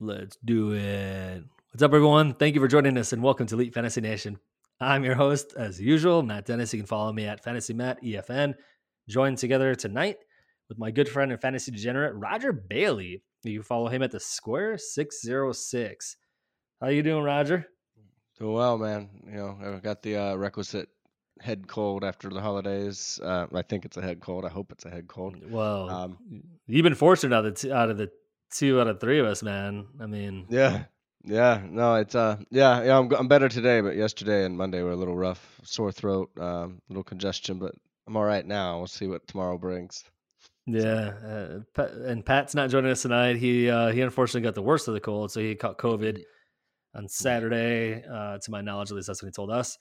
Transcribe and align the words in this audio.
Let's 0.00 0.36
do 0.44 0.72
it. 0.72 1.44
What's 1.70 1.82
up, 1.82 1.94
everyone? 1.94 2.34
Thank 2.34 2.54
you 2.54 2.60
for 2.60 2.66
joining 2.66 2.98
us 2.98 3.12
and 3.12 3.22
welcome 3.22 3.46
to 3.46 3.54
Elite 3.54 3.72
Fantasy 3.72 4.00
Nation. 4.00 4.38
I'm 4.80 5.04
your 5.04 5.14
host, 5.14 5.54
as 5.56 5.80
usual, 5.80 6.22
Matt 6.22 6.46
Denis. 6.46 6.72
You 6.74 6.80
can 6.80 6.86
follow 6.86 7.12
me 7.12 7.26
at 7.26 7.44
Fantasy 7.44 7.72
Matt 7.72 8.02
EFN. 8.02 8.54
Joined 9.08 9.38
together 9.38 9.74
tonight 9.74 10.16
with 10.68 10.78
my 10.78 10.90
good 10.90 11.08
friend 11.08 11.30
and 11.30 11.40
fantasy 11.40 11.70
degenerate, 11.70 12.14
Roger 12.16 12.52
Bailey. 12.52 13.22
You 13.44 13.60
can 13.60 13.62
follow 13.62 13.88
him 13.88 14.02
at 14.02 14.10
the 14.10 14.20
Square 14.20 14.78
606. 14.78 16.16
How 16.80 16.88
you 16.88 17.02
doing, 17.02 17.22
Roger? 17.22 17.68
Doing 18.38 18.52
well, 18.52 18.78
man. 18.78 19.08
You 19.26 19.36
know, 19.36 19.58
I 19.62 19.78
got 19.78 20.02
the 20.02 20.16
uh, 20.16 20.34
requisite 20.34 20.88
head 21.40 21.68
cold 21.68 22.04
after 22.04 22.28
the 22.28 22.40
holidays. 22.40 23.20
Uh, 23.22 23.46
I 23.54 23.62
think 23.62 23.84
it's 23.84 23.96
a 23.96 24.02
head 24.02 24.20
cold. 24.20 24.44
I 24.44 24.48
hope 24.48 24.72
it's 24.72 24.84
a 24.84 24.90
head 24.90 25.06
cold. 25.06 25.36
Well, 25.50 25.88
um, 25.88 26.18
you've 26.66 26.82
been 26.82 26.94
fortunate 26.94 27.36
out 27.36 27.44
of, 27.44 27.54
the 27.54 27.60
t- 27.60 27.72
out 27.72 27.90
of 27.90 27.98
the 27.98 28.10
two 28.50 28.80
out 28.80 28.88
of 28.88 29.00
three 29.00 29.20
of 29.20 29.26
us, 29.26 29.42
man. 29.42 29.86
I 30.00 30.06
mean, 30.06 30.46
yeah, 30.48 30.84
yeah, 31.24 31.62
no, 31.64 31.94
it's 31.96 32.14
uh, 32.14 32.36
yeah, 32.50 32.82
yeah. 32.82 32.98
I'm 32.98 33.12
I'm 33.12 33.28
better 33.28 33.48
today, 33.48 33.80
but 33.80 33.96
yesterday 33.96 34.44
and 34.44 34.56
Monday 34.56 34.82
were 34.82 34.92
a 34.92 34.96
little 34.96 35.16
rough. 35.16 35.60
Sore 35.62 35.92
throat, 35.92 36.30
um, 36.38 36.80
little 36.88 37.04
congestion, 37.04 37.58
but 37.58 37.74
I'm 38.06 38.16
all 38.16 38.24
right 38.24 38.46
now. 38.46 38.78
We'll 38.78 38.86
see 38.86 39.06
what 39.06 39.26
tomorrow 39.28 39.58
brings. 39.58 40.04
Yeah, 40.66 41.12
uh, 41.76 41.82
and 42.04 42.24
Pat's 42.24 42.54
not 42.54 42.70
joining 42.70 42.90
us 42.90 43.02
tonight. 43.02 43.36
He 43.36 43.70
uh, 43.70 43.92
he 43.92 44.00
unfortunately 44.00 44.42
got 44.42 44.54
the 44.54 44.62
worst 44.62 44.88
of 44.88 44.94
the 44.94 45.00
cold, 45.00 45.30
so 45.30 45.40
he 45.40 45.54
caught 45.54 45.78
COVID 45.78 46.22
on 46.94 47.08
Saturday. 47.08 48.02
Uh, 48.04 48.38
to 48.38 48.50
my 48.50 48.60
knowledge, 48.60 48.90
at 48.90 48.96
least 48.96 49.06
that's 49.08 49.22
what 49.22 49.28
he 49.28 49.32
told 49.32 49.50
us. 49.50 49.78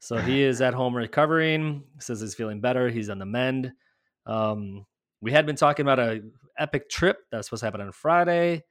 So 0.00 0.16
he 0.16 0.42
is 0.42 0.60
at 0.62 0.74
home 0.74 0.94
recovering. 0.94 1.84
Says 1.98 2.20
he's 2.20 2.34
feeling 2.34 2.60
better. 2.60 2.88
He's 2.88 3.08
on 3.08 3.18
the 3.18 3.26
mend. 3.26 3.72
Um, 4.26 4.86
we 5.20 5.32
had 5.32 5.46
been 5.46 5.56
talking 5.56 5.84
about 5.84 5.98
a 5.98 6.22
epic 6.58 6.88
trip 6.88 7.18
that's 7.30 7.46
supposed 7.46 7.60
to 7.60 7.66
happen 7.66 7.80
on 7.80 7.92
Friday. 7.92 8.64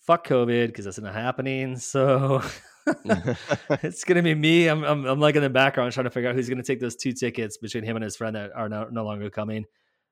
Fuck 0.00 0.26
COVID 0.26 0.66
because 0.66 0.84
that's 0.84 0.98
not 0.98 1.14
happening. 1.14 1.76
So 1.76 2.42
it's 3.82 4.04
gonna 4.04 4.22
be 4.22 4.34
me. 4.34 4.68
I'm, 4.68 4.84
I'm, 4.84 5.04
I'm 5.06 5.20
like 5.20 5.36
in 5.36 5.42
the 5.42 5.50
background 5.50 5.92
trying 5.92 6.04
to 6.04 6.10
figure 6.10 6.28
out 6.28 6.34
who's 6.34 6.48
gonna 6.48 6.62
take 6.62 6.80
those 6.80 6.96
two 6.96 7.12
tickets 7.12 7.56
between 7.56 7.84
him 7.84 7.96
and 7.96 8.02
his 8.02 8.16
friend 8.16 8.36
that 8.36 8.52
are 8.54 8.68
no, 8.68 8.88
no 8.90 9.04
longer 9.04 9.30
coming. 9.30 9.64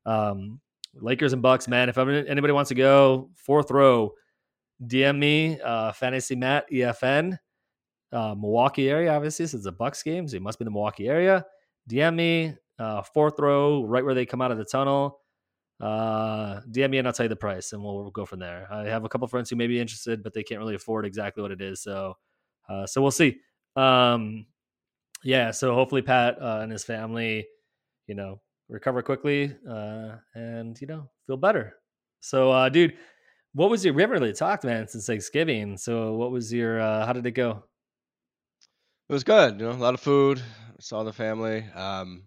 Um, 0.07 0.61
Lakers 0.95 1.33
and 1.33 1.43
Bucks, 1.43 1.69
man. 1.69 1.89
If 1.89 1.99
anybody 1.99 2.53
wants 2.53 2.69
to 2.69 2.75
go, 2.75 3.31
fourth 3.35 3.71
row, 3.71 4.13
DM 4.87 5.19
me, 5.19 5.61
uh, 5.61 5.93
Fantasy 5.93 6.37
Matt 6.37 6.71
EFN, 6.71 7.39
uh, 8.13 8.35
Milwaukee 8.35 8.91
area. 8.91 9.13
Obviously, 9.13 9.45
this 9.45 9.55
is 9.55 9.67
a 9.67 9.73
Bucks 9.73 10.03
game, 10.03 10.29
so 10.29 10.37
it 10.37 10.43
must 10.43 10.59
be 10.59 10.65
the 10.65 10.71
Milwaukee 10.71 11.09
area. 11.09 11.45
DM 11.91 12.15
me, 12.15 12.55
uh, 12.79 13.03
fourth 13.03 13.39
row, 13.39 13.85
right 13.85 14.05
where 14.05 14.15
they 14.15 14.27
come 14.27 14.41
out 14.43 14.51
of 14.51 14.59
the 14.59 14.65
tunnel. 14.65 15.21
Uh, 15.81 16.61
DM 16.71 16.91
me 16.91 16.99
and 16.99 17.07
I'll 17.09 17.13
tell 17.13 17.25
you 17.25 17.29
the 17.29 17.37
price, 17.37 17.73
and 17.73 17.83
we'll, 17.83 17.97
we'll 17.97 18.11
go 18.11 18.25
from 18.25 18.39
there. 18.39 18.69
I 18.71 18.85
have 18.85 19.05
a 19.05 19.09
couple 19.09 19.27
friends 19.29 19.51
who 19.51 19.57
may 19.57 19.67
be 19.67 19.81
interested, 19.81 20.23
but 20.23 20.33
they 20.33 20.43
can't 20.43 20.61
really 20.61 20.77
afford 20.77 21.07
exactly 21.07 21.43
what 21.43 21.51
it 21.51 21.61
is. 21.61 21.83
So, 21.83 22.15
uh, 22.69 22.87
so 22.87 23.03
we'll 23.03 23.11
see. 23.11 23.39
Um, 23.75 24.47
yeah. 25.25 25.51
So 25.51 25.75
hopefully 25.75 26.03
Pat 26.03 26.41
uh, 26.41 26.61
and 26.63 26.71
his 26.71 26.85
family, 26.85 27.47
you 28.07 28.15
know, 28.15 28.41
recover 28.69 29.03
quickly 29.03 29.55
uh, 29.69 30.17
and 30.35 30.81
you 30.81 30.87
know 30.87 31.11
feel 31.27 31.37
better. 31.37 31.75
So, 32.21 32.53
uh, 32.53 32.69
dude, 32.69 32.95
what 33.55 33.71
was 33.71 33.85
your? 33.85 33.95
We 33.95 34.03
haven't 34.03 34.21
really 34.21 34.33
talked, 34.33 34.65
man, 34.65 34.89
since 34.89 35.07
Thanksgiving. 35.07 35.77
So, 35.77 36.15
what 36.15 36.31
was 36.31 36.53
your? 36.53 36.81
Uh, 36.81 37.07
how 37.07 37.13
did 37.13 37.27
it 37.27 37.33
go? 37.33 37.65
It 39.09 39.13
was 39.13 39.25
good. 39.25 39.61
You 39.61 39.67
know, 39.67 39.73
a 39.73 39.75
lot 39.75 39.95
of 39.95 40.01
food. 40.01 40.43
Saw 40.81 41.05
the 41.05 41.13
family. 41.13 41.65
Um, 41.75 42.25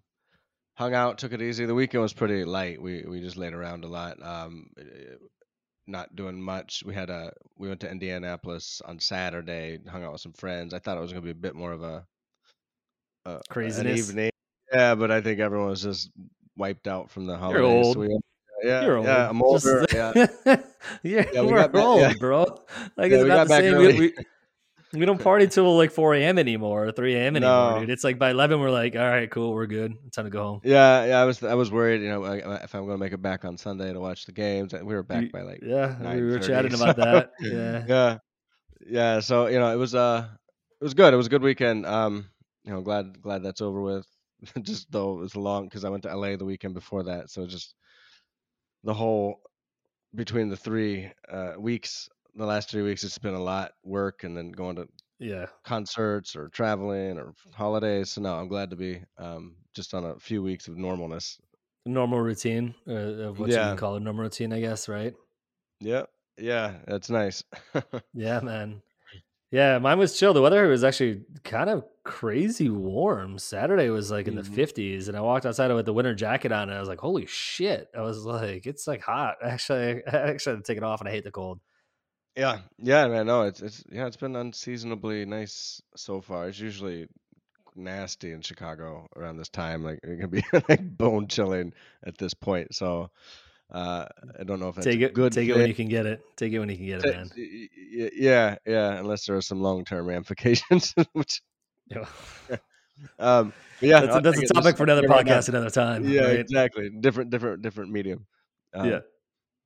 hung 0.75 0.93
out, 0.93 1.17
took 1.17 1.33
it 1.33 1.41
easy. 1.41 1.65
The 1.65 1.73
weekend 1.73 2.03
was 2.03 2.13
pretty 2.13 2.45
light. 2.45 2.81
We 2.81 3.03
we 3.07 3.21
just 3.21 3.37
laid 3.37 3.53
around 3.53 3.83
a 3.83 3.87
lot. 3.87 4.21
Um, 4.21 4.67
eh, 4.79 5.15
not 5.87 6.15
doing 6.15 6.41
much. 6.41 6.83
We 6.85 6.93
had 6.93 7.09
a 7.09 7.31
we 7.57 7.67
went 7.67 7.79
to 7.81 7.91
Indianapolis 7.91 8.81
on 8.85 8.99
Saturday, 8.99 9.79
hung 9.89 10.03
out 10.03 10.11
with 10.11 10.21
some 10.21 10.33
friends. 10.33 10.73
I 10.73 10.79
thought 10.79 10.97
it 10.97 11.01
was 11.01 11.11
going 11.11 11.23
to 11.23 11.33
be 11.33 11.37
a 11.37 11.41
bit 11.41 11.55
more 11.55 11.71
of 11.71 11.83
a, 11.83 12.05
a 13.25 13.41
craziness 13.49 14.09
evening. 14.09 14.31
Yeah, 14.73 14.95
but 14.95 15.11
I 15.11 15.21
think 15.21 15.39
everyone 15.39 15.69
was 15.69 15.83
just 15.83 16.11
wiped 16.57 16.87
out 16.87 17.09
from 17.09 17.25
the 17.25 17.37
holidays. 17.37 17.93
So 17.93 17.99
we, 17.99 18.19
yeah, 18.65 18.81
You're 18.83 18.97
old. 18.97 19.05
yeah, 19.05 19.29
I'm 19.29 19.41
older. 19.41 19.85
Just, 19.85 19.93
yeah, 19.93 20.27
yeah, 21.03 21.25
yeah, 21.33 21.41
we 21.41 21.51
we're 21.51 21.69
old, 21.75 22.01
yeah. 22.01 22.13
bro. 22.19 22.43
Like 22.97 23.11
yeah, 23.11 23.17
it's 23.17 23.25
about 23.25 23.47
the 23.47 23.57
same. 23.59 23.77
We, 23.77 23.99
we, 23.99 24.13
we 24.93 25.05
don't 25.05 25.21
party 25.21 25.47
till 25.47 25.75
like 25.77 25.91
4 25.91 26.15
a.m. 26.15 26.37
anymore 26.37 26.87
or 26.87 26.91
3 26.91 27.15
a.m. 27.15 27.35
anymore, 27.35 27.71
no. 27.71 27.79
dude. 27.79 27.89
It's 27.89 28.03
like 28.03 28.17
by 28.17 28.31
11, 28.31 28.59
we're 28.59 28.69
like, 28.69 28.95
all 28.95 29.07
right, 29.07 29.29
cool, 29.29 29.53
we're 29.53 29.67
good. 29.67 29.95
time 30.11 30.25
to 30.25 30.31
go 30.31 30.43
home. 30.43 30.61
Yeah, 30.63 31.05
yeah. 31.05 31.21
I 31.21 31.25
was, 31.25 31.43
I 31.43 31.53
was 31.53 31.71
worried, 31.71 32.01
you 32.01 32.09
know, 32.09 32.23
if 32.23 32.73
I'm 32.73 32.85
going 32.85 32.97
to 32.97 33.03
make 33.03 33.13
it 33.13 33.21
back 33.21 33.45
on 33.45 33.57
Sunday 33.57 33.91
to 33.91 33.99
watch 33.99 34.25
the 34.25 34.31
games. 34.31 34.73
We 34.73 34.93
were 34.93 35.03
back 35.03 35.31
by 35.31 35.41
like, 35.41 35.61
yeah, 35.63 36.13
we 36.15 36.21
were 36.21 36.39
chatting 36.39 36.73
about 36.79 36.97
that. 36.97 37.31
Yeah, 37.41 37.85
yeah, 37.87 38.17
yeah. 38.87 39.19
So 39.19 39.47
you 39.47 39.59
know, 39.59 39.71
it 39.71 39.77
was, 39.77 39.95
uh, 39.95 40.27
it 40.79 40.83
was 40.83 40.93
good. 40.93 41.13
It 41.13 41.17
was 41.17 41.27
a 41.27 41.29
good 41.31 41.43
weekend. 41.43 41.85
Um, 41.85 42.27
you 42.63 42.71
know, 42.71 42.81
glad, 42.81 43.21
glad 43.21 43.43
that's 43.43 43.61
over 43.61 43.81
with. 43.81 44.05
just 44.61 44.91
though 44.91 45.13
it 45.13 45.19
was 45.19 45.35
long 45.35 45.65
because 45.65 45.85
I 45.85 45.89
went 45.89 46.03
to 46.03 46.15
LA 46.15 46.35
the 46.35 46.45
weekend 46.45 46.73
before 46.73 47.03
that, 47.03 47.29
so 47.29 47.45
just 47.47 47.73
the 48.85 48.93
whole 48.93 49.41
between 50.15 50.47
the 50.47 50.55
three 50.55 51.11
uh, 51.29 51.53
weeks 51.57 52.07
the 52.35 52.45
last 52.45 52.69
three 52.69 52.83
weeks 52.83 53.03
it's 53.03 53.17
been 53.17 53.33
a 53.33 53.41
lot 53.41 53.71
work 53.83 54.23
and 54.23 54.37
then 54.37 54.51
going 54.51 54.75
to 54.75 54.87
yeah 55.19 55.47
concerts 55.63 56.35
or 56.35 56.49
traveling 56.49 57.17
or 57.17 57.33
holidays. 57.53 58.11
So 58.11 58.21
no, 58.21 58.35
I'm 58.35 58.47
glad 58.47 58.69
to 58.69 58.75
be 58.75 59.01
um, 59.17 59.55
just 59.73 59.93
on 59.93 60.05
a 60.05 60.19
few 60.19 60.43
weeks 60.43 60.67
of 60.67 60.75
normalness. 60.75 61.37
Normal 61.85 62.19
routine 62.19 62.73
uh, 62.87 62.93
of 62.93 63.39
what 63.39 63.49
yeah. 63.49 63.55
you 63.55 63.69
can 63.69 63.77
call 63.77 63.95
a 63.95 63.99
normal 63.99 64.23
routine, 64.23 64.51
I 64.53 64.59
guess, 64.59 64.89
right? 64.89 65.13
Yeah, 65.79 66.03
yeah, 66.37 66.75
that's 66.87 67.09
nice. 67.09 67.43
yeah, 68.13 68.39
man. 68.39 68.81
Yeah, 69.55 69.79
mine 69.79 69.97
was 69.97 70.19
chill. 70.19 70.33
The 70.33 70.41
weather 70.41 70.67
was 70.67 70.83
actually 70.83 71.21
kind 71.45 71.69
of 71.69 71.85
crazy 72.03 72.67
warm. 72.69 73.39
Saturday 73.39 73.89
was 73.89 74.11
like 74.11 74.27
in 74.27 74.35
the 74.35 74.41
mm-hmm. 74.41 74.53
50s, 74.53 75.07
and 75.07 75.15
I 75.15 75.21
walked 75.21 75.45
outside 75.45 75.71
with 75.71 75.85
the 75.85 75.93
winter 75.93 76.13
jacket 76.13 76.51
on, 76.51 76.63
and 76.63 76.73
I 76.73 76.79
was 76.81 76.89
like, 76.89 76.99
"Holy 76.99 77.25
shit!" 77.25 77.87
I 77.97 78.01
was 78.01 78.25
like, 78.25 78.65
"It's 78.65 78.85
like 78.85 78.99
hot." 78.99 79.37
Actually, 79.41 80.05
I 80.05 80.17
actually 80.31 80.57
had 80.57 80.65
to 80.65 80.67
take 80.69 80.75
it 80.75 80.83
off, 80.83 80.99
and 80.99 81.07
I 81.07 81.13
hate 81.13 81.23
the 81.23 81.31
cold. 81.31 81.61
Yeah, 82.35 82.59
yeah, 82.79 83.07
man. 83.07 83.27
No, 83.27 83.43
it's 83.43 83.61
it's 83.61 83.81
yeah, 83.89 84.07
it's 84.07 84.17
been 84.17 84.35
unseasonably 84.35 85.23
nice 85.23 85.81
so 85.95 86.19
far. 86.19 86.49
It's 86.49 86.59
usually 86.59 87.07
nasty 87.77 88.33
in 88.33 88.41
Chicago 88.41 89.07
around 89.15 89.37
this 89.37 89.47
time. 89.47 89.85
Like 89.85 90.01
it 90.03 90.19
can 90.19 90.29
be 90.31 90.43
like 90.67 90.97
bone 90.97 91.29
chilling 91.29 91.71
at 92.05 92.17
this 92.17 92.33
point. 92.33 92.75
So 92.75 93.09
uh, 93.71 94.05
I 94.39 94.43
don't 94.43 94.59
know 94.59 94.69
if 94.69 94.75
that's 94.75 94.85
take 94.85 95.01
it 95.01 95.13
good. 95.13 95.33
Take 95.33 95.49
it 95.49 95.55
when 95.55 95.67
you 95.67 95.73
can 95.73 95.89
get 95.89 96.05
it. 96.05 96.23
Take 96.35 96.53
it 96.53 96.59
when 96.59 96.69
you 96.69 96.77
can 96.77 96.85
get 96.85 97.05
it, 97.05 97.15
man. 97.15 97.31
Yeah, 97.35 98.55
yeah. 98.65 98.99
Unless 98.99 99.25
there 99.25 99.35
are 99.35 99.41
some 99.41 99.61
long 99.61 99.85
term 99.85 100.05
ramifications, 100.05 100.93
which. 101.13 101.41
Yeah. 101.87 102.05
um, 103.19 103.53
yeah, 103.81 103.99
that's, 104.01 104.15
a, 104.15 104.19
that's 104.21 104.39
a 104.39 104.53
topic 104.53 104.77
for 104.77 104.83
another 104.83 105.03
podcast, 105.03 105.49
another 105.49 105.69
time. 105.69 106.07
Yeah, 106.07 106.21
right? 106.21 106.39
exactly. 106.39 106.89
Different, 106.89 107.29
different, 107.29 107.61
different 107.61 107.91
medium. 107.91 108.25
Um, 108.73 108.89
yeah 108.89 108.99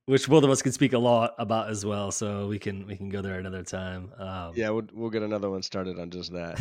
which 0.09 0.27
both 0.27 0.43
of 0.43 0.49
us 0.49 0.63
can 0.63 0.71
speak 0.71 0.93
a 0.93 0.97
lot 0.97 1.35
about 1.37 1.69
as 1.69 1.85
well. 1.85 2.11
So 2.11 2.47
we 2.47 2.57
can 2.57 2.87
we 2.87 2.97
can 2.97 3.09
go 3.09 3.21
there 3.21 3.37
another 3.37 3.61
time. 3.61 4.11
Um, 4.17 4.53
yeah, 4.55 4.71
we'll 4.71 4.87
we'll 4.91 5.11
get 5.11 5.21
another 5.21 5.51
one 5.51 5.61
started 5.61 5.99
on 5.99 6.09
just 6.09 6.33
that. 6.33 6.59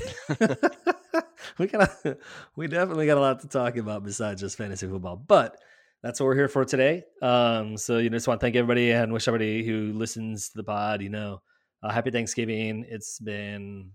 we 1.59 1.67
got 1.67 1.91
we 2.57 2.67
definitely 2.67 3.07
got 3.07 3.17
a 3.17 3.21
lot 3.21 3.41
to 3.41 3.49
talk 3.49 3.79
about 3.79 4.05
besides 4.05 4.43
just 4.43 4.59
fantasy 4.59 4.87
football, 4.87 5.17
but 5.17 5.57
that's 6.03 6.21
what 6.21 6.27
we're 6.27 6.35
here 6.35 6.49
for 6.49 6.65
today. 6.65 7.05
Um, 7.23 7.77
so 7.77 7.99
you 7.99 8.11
know, 8.11 8.17
just 8.17 8.29
want 8.29 8.41
to 8.41 8.45
thank 8.45 8.57
everybody 8.57 8.91
and 8.93 9.13
wish 9.13 9.29
everybody 9.29 9.65
who 9.65 9.93
listens 9.93 10.51
to 10.51 10.57
the 10.57 10.65
pod, 10.65 11.03
you 11.03 11.09
know, 11.09 11.41
uh, 11.83 11.91
happy 11.91 12.11
Thanksgiving. 12.11 12.85
It's 12.89 13.19
been 13.19 13.93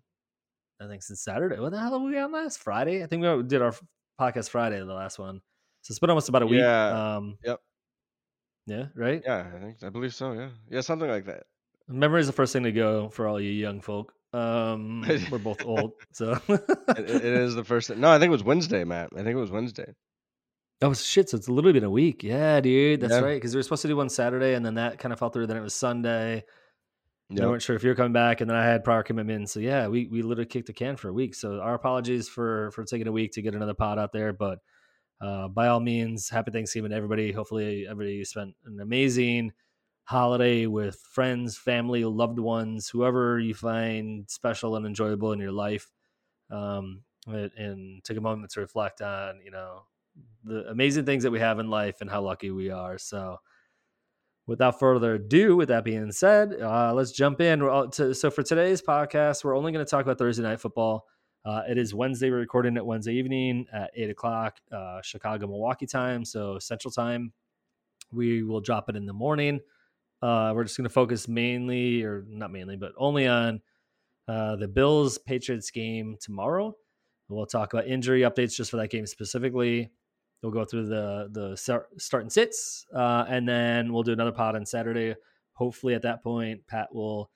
I 0.82 0.88
think 0.88 1.04
since 1.04 1.24
Saturday. 1.24 1.60
What 1.60 1.72
the 1.72 1.80
hell 1.80 2.00
were 2.00 2.10
we 2.10 2.18
on 2.18 2.32
last 2.32 2.60
Friday? 2.60 3.04
I 3.04 3.08
think 3.08 3.24
we 3.24 3.44
did 3.44 3.62
our 3.62 3.74
podcast 4.20 4.50
Friday, 4.50 4.80
the 4.80 4.86
last 4.86 5.20
one. 5.20 5.42
So 5.82 5.92
it's 5.92 6.00
been 6.00 6.10
almost 6.10 6.30
about 6.30 6.44
a 6.44 6.48
week. 6.48 6.60
Yeah. 6.60 7.16
Um, 7.16 7.38
yep. 7.44 7.60
Yeah, 8.66 8.86
right? 8.96 9.22
Yeah, 9.26 9.46
I 9.54 9.60
think 9.60 9.84
I 9.84 9.90
believe 9.90 10.14
so. 10.14 10.32
Yeah, 10.32 10.50
yeah, 10.70 10.82
something 10.82 11.10
like 11.10 11.26
that. 11.26 11.44
Memory 11.90 12.22
is 12.22 12.28
the 12.28 12.34
first 12.34 12.54
thing 12.54 12.64
to 12.64 12.72
go 12.72 13.10
for 13.10 13.28
all 13.28 13.40
you 13.40 13.52
young 13.52 13.82
folk. 13.82 14.14
Um, 14.32 15.06
we're 15.32 15.38
both 15.38 15.66
old, 15.66 15.92
so 16.14 16.40
it, 16.48 16.64
it 16.98 17.26
is 17.26 17.56
the 17.56 17.64
first. 17.64 17.90
Thing. 17.90 18.00
No, 18.00 18.10
I 18.10 18.20
think 18.20 18.30
it 18.30 18.32
was 18.32 18.44
Wednesday, 18.44 18.86
Matt. 18.86 19.10
I 19.14 19.18
think 19.18 19.30
it 19.30 19.36
was 19.36 19.52
Wednesday. 19.52 19.94
Oh 20.84 20.94
shit! 20.94 21.30
So 21.30 21.38
it's 21.38 21.48
literally 21.48 21.74
been 21.74 21.86
a 21.86 21.90
week. 21.90 22.24
Yeah, 22.24 22.60
dude, 22.60 23.00
that's 23.00 23.14
yeah. 23.14 23.22
right. 23.22 23.36
Because 23.36 23.56
we 23.56 23.60
were 23.60 23.64
supposed 23.64 23.84
to 23.84 23.88
do 23.88 23.96
one 23.96 24.10
Saturday, 24.10 24.54
and 24.54 24.66
then 24.66 24.76
that 24.76 25.00
kind 25.00 25.14
of 25.14 25.20
fell 25.20 25.30
through. 25.30 25.48
Then 25.48 25.58
it 25.58 25.62
was 25.62 25.74
Sunday. 25.74 26.44
Yep. 27.30 27.42
I 27.42 27.48
weren't 27.48 27.62
sure 27.62 27.76
if 27.76 27.84
you 27.84 27.90
were 27.90 27.96
coming 27.96 28.12
back, 28.12 28.42
and 28.42 28.50
then 28.50 28.58
I 28.58 28.66
had 28.66 28.84
prior 28.84 29.02
commitments. 29.02 29.54
So 29.54 29.62
yeah, 29.62 29.88
we 29.88 30.08
we 30.08 30.22
literally 30.22 30.46
kicked 30.46 30.68
the 30.68 30.74
can 30.74 30.98
for 30.98 31.08
a 31.08 31.14
week. 31.14 31.36
So 31.36 31.62
our 31.62 31.74
apologies 31.74 32.28
for 32.28 32.72
for 32.72 32.84
taking 32.84 33.08
a 33.08 33.14
week 33.14 33.32
to 33.34 33.42
get 33.42 33.56
another 33.56 33.74
pod 33.74 33.98
out 33.98 34.12
there, 34.12 34.34
but 34.34 34.60
uh, 35.22 35.48
by 35.48 35.68
all 35.68 35.80
means, 35.80 36.30
happy 36.30 36.52
Thanksgiving 36.52 36.92
to 36.92 36.98
everybody. 36.98 37.32
Hopefully, 37.32 37.88
everybody 37.90 38.26
spent 38.26 38.54
an 38.66 38.82
amazing 38.82 39.54
holiday 40.04 40.66
with 40.66 41.00
friends, 41.14 41.58
family, 41.58 42.04
loved 42.04 42.40
ones, 42.40 42.90
whoever 42.90 43.40
you 43.40 43.54
find 43.54 44.30
special 44.30 44.76
and 44.76 44.86
enjoyable 44.86 45.32
in 45.32 45.40
your 45.40 45.54
life, 45.54 45.90
um, 46.52 47.04
and, 47.26 47.52
and 47.56 48.04
take 48.04 48.18
a 48.18 48.22
moment 48.22 48.52
to 48.52 48.60
reflect 48.60 49.02
on, 49.02 49.40
you 49.46 49.52
know, 49.52 49.84
the 50.44 50.70
amazing 50.70 51.06
things 51.06 51.24
that 51.24 51.32
we 51.32 51.40
have 51.40 51.60
in 51.60 51.70
life 51.70 52.02
and 52.02 52.10
how 52.10 52.22
lucky 52.22 52.52
we 52.52 52.70
are. 52.70 52.98
So, 52.98 53.38
without 54.46 54.80
further 54.80 55.16
ado, 55.16 55.56
with 55.56 55.70
that 55.70 55.86
being 55.86 56.12
said, 56.12 56.60
uh, 56.62 56.94
let's 56.94 57.12
jump 57.12 57.42
in. 57.42 57.60
To, 57.60 58.14
so, 58.14 58.30
for 58.30 58.44
today's 58.44 58.82
podcast, 58.82 59.44
we're 59.44 59.58
only 59.58 59.72
going 59.72 59.86
to 59.86 59.90
talk 59.90 60.04
about 60.04 60.18
Thursday 60.18 60.44
night 60.44 60.60
football. 60.60 61.06
Uh, 61.46 61.62
it 61.68 61.78
is 61.78 61.94
Wednesday. 61.94 62.30
We're 62.30 62.38
recording 62.38 62.78
it 62.78 62.86
Wednesday 62.86 63.14
evening 63.16 63.66
at 63.74 63.92
eight 63.96 64.10
o'clock, 64.10 64.58
uh, 64.72 65.02
Chicago, 65.02 65.48
Milwaukee 65.48 65.88
time, 65.88 66.24
so 66.24 66.58
Central 66.60 66.92
time. 66.92 67.34
We 68.12 68.44
will 68.44 68.62
drop 68.62 68.90
it 68.90 68.96
in 68.96 69.06
the 69.06 69.14
morning. 69.14 69.60
Uh, 70.22 70.54
we're 70.56 70.64
just 70.64 70.78
going 70.78 70.86
to 70.86 70.94
focus 70.94 71.28
mainly, 71.28 72.04
or 72.04 72.24
not 72.28 72.52
mainly, 72.52 72.78
but 72.78 72.94
only 72.98 73.28
on 73.28 73.62
uh, 74.28 74.56
the 74.56 74.70
Bills 74.70 75.18
Patriots 75.18 75.70
game 75.70 76.16
tomorrow. 76.22 76.74
We'll 77.28 77.46
talk 77.46 77.74
about 77.74 77.88
injury 77.88 78.22
updates 78.22 78.56
just 78.56 78.72
for 78.72 78.78
that 78.78 78.90
game 78.90 79.06
specifically. 79.06 79.92
We'll 80.44 80.52
go 80.52 80.66
through 80.66 80.88
the 80.88 81.30
the 81.32 81.56
start 81.56 82.22
and 82.22 82.32
sits, 82.32 82.86
uh, 82.94 83.24
and 83.30 83.48
then 83.48 83.94
we'll 83.94 84.04
do 84.04 84.12
another 84.12 84.34
pod 84.34 84.58
on 84.58 84.66
Saturday. 84.66 85.16
Hopefully, 85.54 85.96
at 85.96 86.02
that 86.02 86.22
point, 86.22 86.68
Pat 86.68 86.94
will 86.94 87.32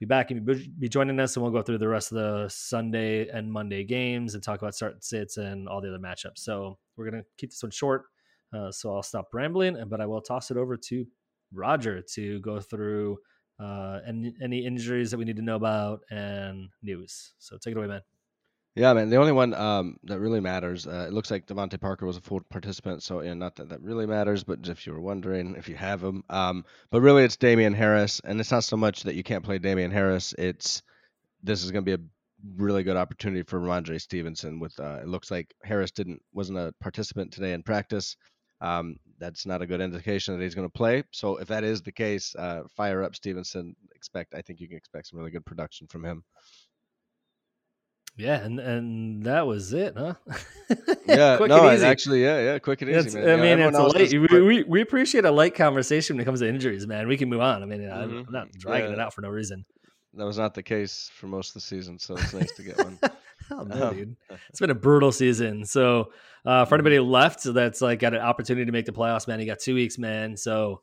be 0.00 0.06
back 0.06 0.32
and 0.32 0.44
be 0.44 0.88
joining 0.88 1.20
us, 1.20 1.36
and 1.36 1.44
we'll 1.44 1.52
go 1.52 1.62
through 1.62 1.78
the 1.78 1.88
rest 1.88 2.10
of 2.10 2.16
the 2.16 2.48
Sunday 2.48 3.28
and 3.28 3.50
Monday 3.50 3.84
games 3.84 4.34
and 4.34 4.42
talk 4.42 4.60
about 4.60 4.74
start 4.74 4.94
and 4.94 5.04
sits 5.04 5.36
and 5.36 5.68
all 5.68 5.80
the 5.80 5.88
other 5.88 6.00
matchups. 6.00 6.38
So 6.38 6.78
we're 6.96 7.08
gonna 7.08 7.22
keep 7.38 7.50
this 7.50 7.62
one 7.62 7.70
short. 7.70 8.06
Uh, 8.52 8.72
so 8.72 8.94
I'll 8.94 9.02
stop 9.02 9.28
rambling, 9.32 9.82
but 9.88 10.00
I 10.00 10.06
will 10.06 10.20
toss 10.20 10.50
it 10.50 10.56
over 10.56 10.76
to 10.76 11.06
Roger 11.52 12.02
to 12.14 12.40
go 12.40 12.60
through 12.60 13.18
uh, 13.60 14.00
any, 14.06 14.34
any 14.42 14.66
injuries 14.66 15.10
that 15.10 15.18
we 15.18 15.24
need 15.24 15.36
to 15.36 15.42
know 15.42 15.56
about 15.56 16.00
and 16.10 16.68
news. 16.82 17.34
So 17.38 17.56
take 17.56 17.72
it 17.72 17.78
away, 17.78 17.86
man. 17.86 18.02
Yeah, 18.76 18.92
man. 18.92 19.08
The 19.08 19.16
only 19.16 19.32
one 19.32 19.54
um, 19.54 19.98
that 20.04 20.20
really 20.20 20.40
matters, 20.40 20.86
uh, 20.86 21.06
it 21.08 21.12
looks 21.14 21.30
like 21.30 21.46
DeVante 21.46 21.80
Parker 21.80 22.04
was 22.04 22.18
a 22.18 22.20
full 22.20 22.42
participant, 22.50 23.02
so 23.02 23.20
not 23.32 23.56
that 23.56 23.70
that 23.70 23.80
really 23.80 24.04
matters, 24.04 24.44
but 24.44 24.68
if 24.68 24.86
you 24.86 24.92
were 24.92 25.00
wondering 25.00 25.54
if 25.56 25.66
you 25.66 25.74
have 25.76 26.02
him, 26.04 26.22
um, 26.28 26.62
but 26.90 27.00
really 27.00 27.24
it's 27.24 27.38
Damien 27.38 27.72
Harris, 27.72 28.20
and 28.22 28.38
it's 28.38 28.50
not 28.50 28.64
so 28.64 28.76
much 28.76 29.04
that 29.04 29.14
you 29.14 29.22
can't 29.22 29.42
play 29.42 29.56
Damien 29.56 29.90
Harris. 29.90 30.34
It's 30.36 30.82
this 31.42 31.64
is 31.64 31.70
going 31.70 31.86
to 31.86 31.96
be 31.96 32.02
a 32.02 32.06
really 32.62 32.82
good 32.82 32.98
opportunity 32.98 33.42
for 33.44 33.58
Rhamondre 33.58 33.98
Stevenson. 33.98 34.60
With 34.60 34.78
uh, 34.78 34.98
it 35.00 35.08
looks 35.08 35.30
like 35.30 35.54
Harris 35.62 35.90
didn't 35.90 36.20
wasn't 36.34 36.58
a 36.58 36.74
participant 36.78 37.32
today 37.32 37.54
in 37.54 37.62
practice. 37.62 38.14
Um, 38.60 38.96
that's 39.18 39.46
not 39.46 39.62
a 39.62 39.66
good 39.66 39.80
indication 39.80 40.36
that 40.36 40.44
he's 40.44 40.54
going 40.54 40.68
to 40.68 40.72
play. 40.72 41.02
So 41.12 41.38
if 41.38 41.48
that 41.48 41.64
is 41.64 41.80
the 41.80 41.92
case, 41.92 42.34
uh, 42.38 42.64
fire 42.76 43.02
up 43.02 43.16
Stevenson. 43.16 43.74
Expect 43.94 44.34
I 44.34 44.42
think 44.42 44.60
you 44.60 44.68
can 44.68 44.76
expect 44.76 45.06
some 45.06 45.18
really 45.18 45.30
good 45.30 45.46
production 45.46 45.86
from 45.86 46.04
him. 46.04 46.24
Yeah, 48.16 48.42
and 48.42 48.58
and 48.58 49.22
that 49.24 49.46
was 49.46 49.74
it, 49.74 49.94
huh? 49.94 50.14
yeah, 51.06 51.36
quick 51.36 51.50
no, 51.50 51.66
and 51.66 51.76
easy. 51.76 51.86
actually, 51.86 52.22
yeah, 52.22 52.40
yeah, 52.40 52.58
quick 52.58 52.80
and 52.80 52.90
easy. 52.90 53.20
I 53.20 53.36
mean, 53.36 53.58
it's 53.58 53.76
a 53.76 53.82
light. 53.82 54.10
We, 54.10 54.40
we, 54.40 54.62
we 54.62 54.80
appreciate 54.80 55.26
a 55.26 55.30
light 55.30 55.54
conversation 55.54 56.16
when 56.16 56.22
it 56.22 56.24
comes 56.24 56.40
to 56.40 56.48
injuries, 56.48 56.86
man. 56.86 57.08
We 57.08 57.18
can 57.18 57.28
move 57.28 57.42
on. 57.42 57.62
I 57.62 57.66
mean, 57.66 57.80
mm-hmm. 57.80 58.26
I'm 58.26 58.32
not 58.32 58.52
dragging 58.52 58.88
yeah. 58.88 58.94
it 58.94 59.00
out 59.00 59.12
for 59.12 59.20
no 59.20 59.28
reason. 59.28 59.66
That 60.14 60.24
was 60.24 60.38
not 60.38 60.54
the 60.54 60.62
case 60.62 61.10
for 61.14 61.26
most 61.26 61.50
of 61.50 61.54
the 61.54 61.60
season, 61.60 61.98
so 61.98 62.14
it's 62.14 62.32
nice 62.32 62.52
to 62.52 62.62
get 62.62 62.78
one. 62.78 62.98
oh, 63.50 63.64
no, 63.64 63.92
dude. 63.92 64.16
It's 64.48 64.60
been 64.60 64.70
a 64.70 64.74
brutal 64.74 65.12
season. 65.12 65.66
So, 65.66 66.10
uh, 66.46 66.64
for 66.64 66.76
anybody 66.76 66.98
left 67.00 67.44
that's 67.44 67.82
like 67.82 67.98
got 67.98 68.14
an 68.14 68.20
opportunity 68.20 68.64
to 68.64 68.72
make 68.72 68.86
the 68.86 68.92
playoffs, 68.92 69.28
man, 69.28 69.40
you 69.40 69.46
got 69.46 69.58
two 69.58 69.74
weeks, 69.74 69.98
man. 69.98 70.38
So, 70.38 70.80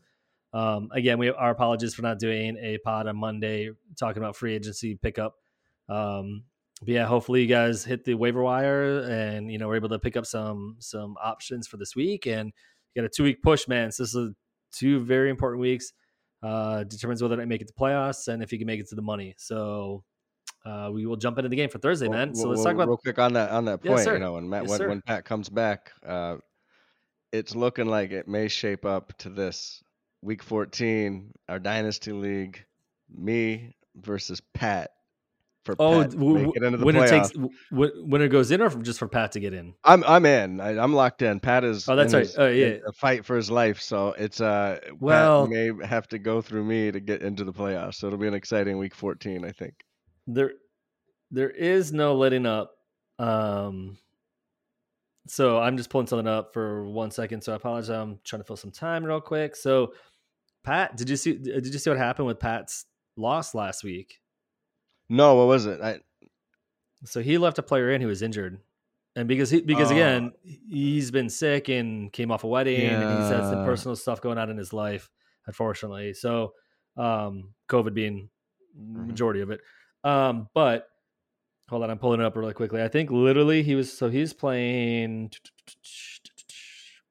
um, 0.53 0.89
again, 0.93 1.17
we 1.17 1.31
our 1.31 1.49
apologies 1.49 1.95
for 1.95 2.03
not 2.03 2.19
doing 2.19 2.57
a 2.61 2.77
pod 2.77 3.07
on 3.07 3.17
Monday 3.17 3.71
talking 3.99 4.21
about 4.21 4.35
free 4.35 4.53
agency 4.53 4.99
pickup. 5.01 5.33
Um, 5.89 6.43
yeah, 6.85 7.05
hopefully 7.05 7.41
you 7.41 7.47
guys 7.47 7.83
hit 7.83 8.03
the 8.05 8.13
waiver 8.13 8.41
wire 8.41 8.99
and 8.99 9.51
you 9.51 9.57
know 9.57 9.67
we're 9.67 9.75
able 9.75 9.89
to 9.89 9.99
pick 9.99 10.17
up 10.17 10.25
some 10.25 10.75
some 10.79 11.15
options 11.21 11.67
for 11.67 11.77
this 11.77 11.95
week 11.95 12.25
and 12.27 12.51
you 12.93 13.01
got 13.01 13.05
a 13.05 13.09
two 13.09 13.23
week 13.23 13.41
push, 13.41 13.67
man. 13.67 13.91
So 13.91 14.03
this 14.03 14.15
is 14.15 14.33
two 14.71 14.99
very 14.99 15.29
important 15.29 15.61
weeks. 15.61 15.93
Uh, 16.41 16.83
determines 16.83 17.21
whether 17.21 17.41
I 17.41 17.45
make 17.45 17.61
it 17.61 17.67
to 17.67 17.73
playoffs 17.73 18.27
and 18.27 18.43
if 18.43 18.51
you 18.51 18.57
can 18.57 18.67
make 18.67 18.79
it 18.79 18.89
to 18.89 18.95
the 18.95 19.01
money. 19.01 19.33
So 19.37 20.03
uh, 20.65 20.89
we 20.93 21.05
will 21.05 21.15
jump 21.15 21.37
into 21.37 21.49
the 21.49 21.55
game 21.55 21.69
for 21.69 21.79
Thursday, 21.79 22.07
well, 22.07 22.19
man. 22.19 22.35
So 22.35 22.49
let's 22.49 22.63
talk 22.63 22.73
about 22.73 22.87
real 22.87 22.97
quick 22.97 23.19
on 23.19 23.33
that 23.33 23.51
on 23.51 23.65
that 23.65 23.81
point. 23.81 23.99
Yes, 23.99 24.07
you 24.07 24.19
know, 24.19 24.33
when 24.33 24.49
Matt, 24.49 24.63
yes, 24.67 24.79
when, 24.79 24.89
when, 24.89 25.01
Pat 25.01 25.25
comes 25.25 25.49
back, 25.49 25.91
uh, 26.05 26.37
it's 27.31 27.55
looking 27.55 27.87
like 27.87 28.11
it 28.11 28.27
may 28.27 28.47
shape 28.47 28.85
up 28.85 29.17
to 29.19 29.29
this 29.29 29.81
week 30.21 30.43
14, 30.43 31.31
our 31.49 31.59
dynasty 31.59 32.11
league, 32.11 32.63
me 33.13 33.73
versus 33.95 34.41
Pat 34.53 34.91
for 35.63 35.75
oh, 35.79 36.01
Pat 36.01 36.11
w- 36.11 36.51
it 36.55 36.63
into 36.63 36.77
the 36.77 36.85
when 36.85 36.95
playoff. 36.95 37.05
it 37.05 37.09
takes 37.09 38.01
when 38.01 38.21
it 38.21 38.29
goes 38.29 38.51
in, 38.51 38.61
or 38.61 38.69
just 38.69 38.99
for 38.99 39.07
Pat 39.07 39.31
to 39.33 39.39
get 39.39 39.53
in. 39.53 39.73
I'm 39.83 40.03
I'm 40.03 40.25
in. 40.25 40.59
I, 40.59 40.83
am 40.83 40.93
locked 40.93 41.21
in. 41.21 41.39
Pat 41.39 41.63
is. 41.63 41.87
Oh, 41.87 41.95
that's 41.95 42.13
right. 42.13 42.25
His, 42.25 42.37
oh, 42.37 42.49
yeah. 42.49 42.77
A 42.87 42.91
fight 42.91 43.25
for 43.25 43.35
his 43.35 43.49
life. 43.49 43.81
So 43.81 44.09
it's 44.17 44.41
uh. 44.41 44.79
Well, 44.99 45.47
Pat 45.47 45.51
may 45.51 45.85
have 45.85 46.07
to 46.09 46.19
go 46.19 46.41
through 46.41 46.65
me 46.65 46.91
to 46.91 46.99
get 46.99 47.21
into 47.21 47.43
the 47.43 47.53
playoffs. 47.53 47.95
So 47.95 48.07
it'll 48.07 48.19
be 48.19 48.27
an 48.27 48.33
exciting 48.33 48.77
week 48.77 48.93
14, 48.93 49.45
I 49.45 49.51
think. 49.51 49.73
There, 50.27 50.53
there 51.31 51.49
is 51.49 51.93
no 51.93 52.15
letting 52.15 52.45
up. 52.45 52.71
Um. 53.19 53.97
So 55.27 55.59
I'm 55.59 55.77
just 55.77 55.89
pulling 55.89 56.07
something 56.07 56.27
up 56.27 56.53
for 56.53 56.85
one 56.85 57.11
second. 57.11 57.41
So 57.41 57.53
I 57.53 57.55
apologize. 57.55 57.89
I'm 57.89 58.19
trying 58.25 58.41
to 58.41 58.45
fill 58.45 58.57
some 58.57 58.71
time 58.71 59.05
real 59.05 59.21
quick. 59.21 59.55
So, 59.55 59.93
Pat, 60.65 60.97
did 60.97 61.09
you 61.09 61.15
see? 61.15 61.37
Did 61.37 61.65
you 61.65 61.79
see 61.79 61.89
what 61.89 61.97
happened 61.97 62.27
with 62.27 62.39
Pat's 62.39 62.85
loss 63.15 63.55
last 63.55 63.85
week? 63.85 64.19
No, 65.09 65.35
what 65.35 65.47
was 65.47 65.65
it? 65.65 65.81
I... 65.81 65.99
So 67.05 67.21
he 67.21 67.37
left 67.37 67.59
a 67.59 67.63
player 67.63 67.91
in 67.91 68.01
who 68.01 68.07
was 68.07 68.21
injured, 68.21 68.59
and 69.15 69.27
because 69.27 69.49
he 69.49 69.61
because 69.61 69.91
uh, 69.91 69.95
again 69.95 70.31
he's 70.43 71.11
been 71.11 71.29
sick 71.29 71.69
and 71.69 72.11
came 72.11 72.31
off 72.31 72.43
a 72.43 72.47
wedding 72.47 72.81
yeah. 72.81 73.01
and 73.01 73.21
he's 73.21 73.29
had 73.29 73.49
some 73.49 73.65
personal 73.65 73.95
stuff 73.95 74.21
going 74.21 74.37
on 74.37 74.49
in 74.49 74.57
his 74.57 74.71
life, 74.71 75.09
unfortunately. 75.45 76.13
So, 76.13 76.53
um, 76.95 77.53
COVID 77.69 77.93
being 77.93 78.29
mm-hmm. 78.79 79.07
majority 79.07 79.41
of 79.41 79.51
it. 79.51 79.59
Um, 80.03 80.47
but 80.53 80.87
hold 81.69 81.83
on, 81.83 81.91
I'm 81.91 81.99
pulling 81.99 82.21
it 82.21 82.25
up 82.25 82.35
really 82.35 82.53
quickly. 82.53 82.81
I 82.81 82.87
think 82.87 83.11
literally 83.11 83.63
he 83.63 83.75
was 83.75 83.91
so 83.91 84.09
he's 84.09 84.33
playing. 84.33 85.31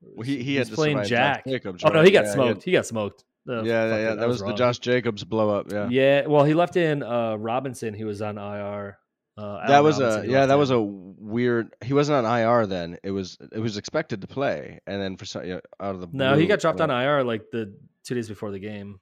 Well, 0.00 0.26
he 0.26 0.42
he 0.42 0.56
had 0.56 0.70
playing 0.70 1.04
Jack. 1.04 1.44
Right? 1.46 1.62
Oh 1.84 1.90
no, 1.90 2.02
he 2.02 2.10
got 2.10 2.24
yeah, 2.24 2.32
smoked. 2.32 2.48
He, 2.48 2.48
had... 2.48 2.64
he 2.64 2.72
got 2.72 2.86
smoked. 2.86 3.24
The 3.44 3.62
yeah, 3.62 3.86
yeah, 3.86 3.98
yeah. 3.98 4.14
That 4.14 4.28
was, 4.28 4.42
was 4.42 4.52
the 4.52 4.56
Josh 4.56 4.78
Jacobs 4.78 5.24
blow 5.24 5.50
up. 5.50 5.72
Yeah. 5.72 5.88
Yeah. 5.90 6.26
Well, 6.26 6.44
he 6.44 6.54
left 6.54 6.76
in 6.76 7.02
uh, 7.02 7.36
Robinson. 7.36 7.94
He 7.94 8.04
was 8.04 8.22
on 8.22 8.38
IR. 8.38 8.98
Uh, 9.36 9.66
that 9.66 9.82
was 9.82 9.98
Robinson, 9.98 10.30
a 10.30 10.32
yeah. 10.32 10.46
That 10.46 10.54
in. 10.54 10.60
was 10.60 10.70
a 10.70 10.80
weird. 10.80 11.74
He 11.82 11.94
wasn't 11.94 12.24
on 12.24 12.38
IR 12.38 12.66
then. 12.66 12.98
It 13.02 13.10
was 13.10 13.38
it 13.50 13.58
was 13.58 13.76
expected 13.78 14.20
to 14.20 14.26
play, 14.26 14.80
and 14.86 15.00
then 15.00 15.16
for 15.16 15.24
some 15.24 15.44
you 15.44 15.54
know, 15.54 15.60
out 15.80 15.94
of 15.94 16.00
the 16.00 16.08
no, 16.12 16.36
he 16.36 16.46
got 16.46 16.60
dropped 16.60 16.80
on 16.80 16.90
IR 16.90 17.24
like 17.24 17.50
the 17.50 17.74
two 18.04 18.14
days 18.14 18.28
before 18.28 18.50
the 18.50 18.58
game. 18.58 19.00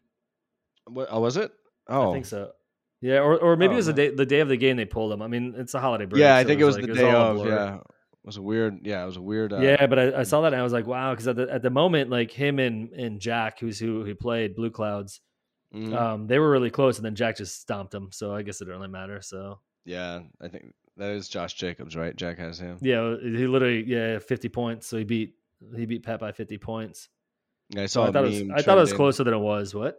What 0.87 1.09
oh, 1.11 1.21
was 1.21 1.37
it? 1.37 1.53
Oh, 1.88 2.11
I 2.11 2.12
think 2.14 2.26
so. 2.26 2.53
Yeah, 3.03 3.19
or 3.19 3.38
or 3.38 3.57
maybe 3.57 3.71
oh, 3.71 3.75
it 3.75 3.76
was 3.76 3.87
the 3.87 3.93
day 3.93 4.11
the 4.11 4.26
day 4.26 4.41
of 4.41 4.49
the 4.49 4.57
game 4.57 4.76
they 4.76 4.85
pulled 4.85 5.12
him. 5.12 5.21
I 5.21 5.26
mean, 5.26 5.55
it's 5.57 5.75
a 5.75 5.81
holiday 5.81 6.07
break. 6.07 6.21
Yeah, 6.21 6.37
I 6.37 6.45
think 6.45 6.61
it 6.61 6.64
was, 6.64 6.76
it 6.76 6.83
was 6.83 6.88
like, 6.88 6.97
the 6.97 7.03
day 7.03 7.11
of. 7.11 7.47
Yeah, 7.47 7.76
it 7.76 7.83
was 8.25 8.37
a 8.37 8.43
weird. 8.43 8.81
Yeah, 8.83 9.03
it 9.03 9.07
was 9.07 9.17
a 9.17 9.23
weird. 9.23 9.53
Uh, 9.53 9.61
yeah, 9.61 9.87
but 9.87 9.99
I, 9.99 10.21
I, 10.21 10.23
saw 10.25 10.43
that 10.43 10.53
and 10.53 10.61
I 10.61 10.62
was 10.62 10.73
like, 10.73 10.87
wow, 10.87 11.12
because 11.12 11.29
at 11.29 11.37
the 11.37 11.50
at 11.50 11.62
the 11.62 11.71
moment, 11.71 12.11
like 12.11 12.31
him 12.31 12.59
and 12.59 12.91
and 12.93 13.21
Jack, 13.21 13.61
who's 13.61 13.79
who 13.79 14.05
he 14.05 14.15
played 14.15 14.55
Blue 14.55 14.71
Clouds, 14.71 15.21
mm-hmm. 15.75 15.95
um, 15.95 16.27
they 16.27 16.39
were 16.39 16.50
really 16.50 16.71
close, 16.71 16.99
and 16.99 17.05
then 17.05 17.15
Jack 17.15 17.37
just 17.37 17.61
stomped 17.61 17.95
him. 17.95 18.11
So 18.12 18.35
I 18.35 18.43
guess 18.43 18.61
it 18.61 18.67
didn't 18.67 18.81
really 18.81 18.93
matter. 18.93 19.23
So 19.23 19.61
yeah, 19.85 20.21
I 20.41 20.49
think 20.49 20.75
that 20.97 21.11
is 21.11 21.29
Josh 21.29 21.55
Jacobs, 21.55 21.97
right? 21.97 22.15
Jack 22.15 22.39
has 22.39 22.59
him. 22.59 22.79
Yeah, 22.81 23.17
he 23.21 23.47
literally 23.47 23.85
yeah 23.85 24.19
fifty 24.19 24.49
points. 24.49 24.87
So 24.87 24.99
he 24.99 25.05
beat 25.05 25.35
he 25.75 25.87
beat 25.87 26.05
Pat 26.05 26.21
by 26.21 26.33
fifty 26.33 26.59
points. 26.59 27.09
Yeah, 27.71 27.85
I 27.85 27.87
saw. 27.87 28.05
So 28.05 28.09
I, 28.09 28.12
thought 28.12 28.25
it 28.25 28.29
was, 28.29 28.50
I 28.55 28.62
thought 28.62 28.79
it 28.79 28.83
was 28.83 28.93
closer 28.93 29.25
than 29.25 29.35
it 29.35 29.39
was. 29.39 29.75
What? 29.75 29.99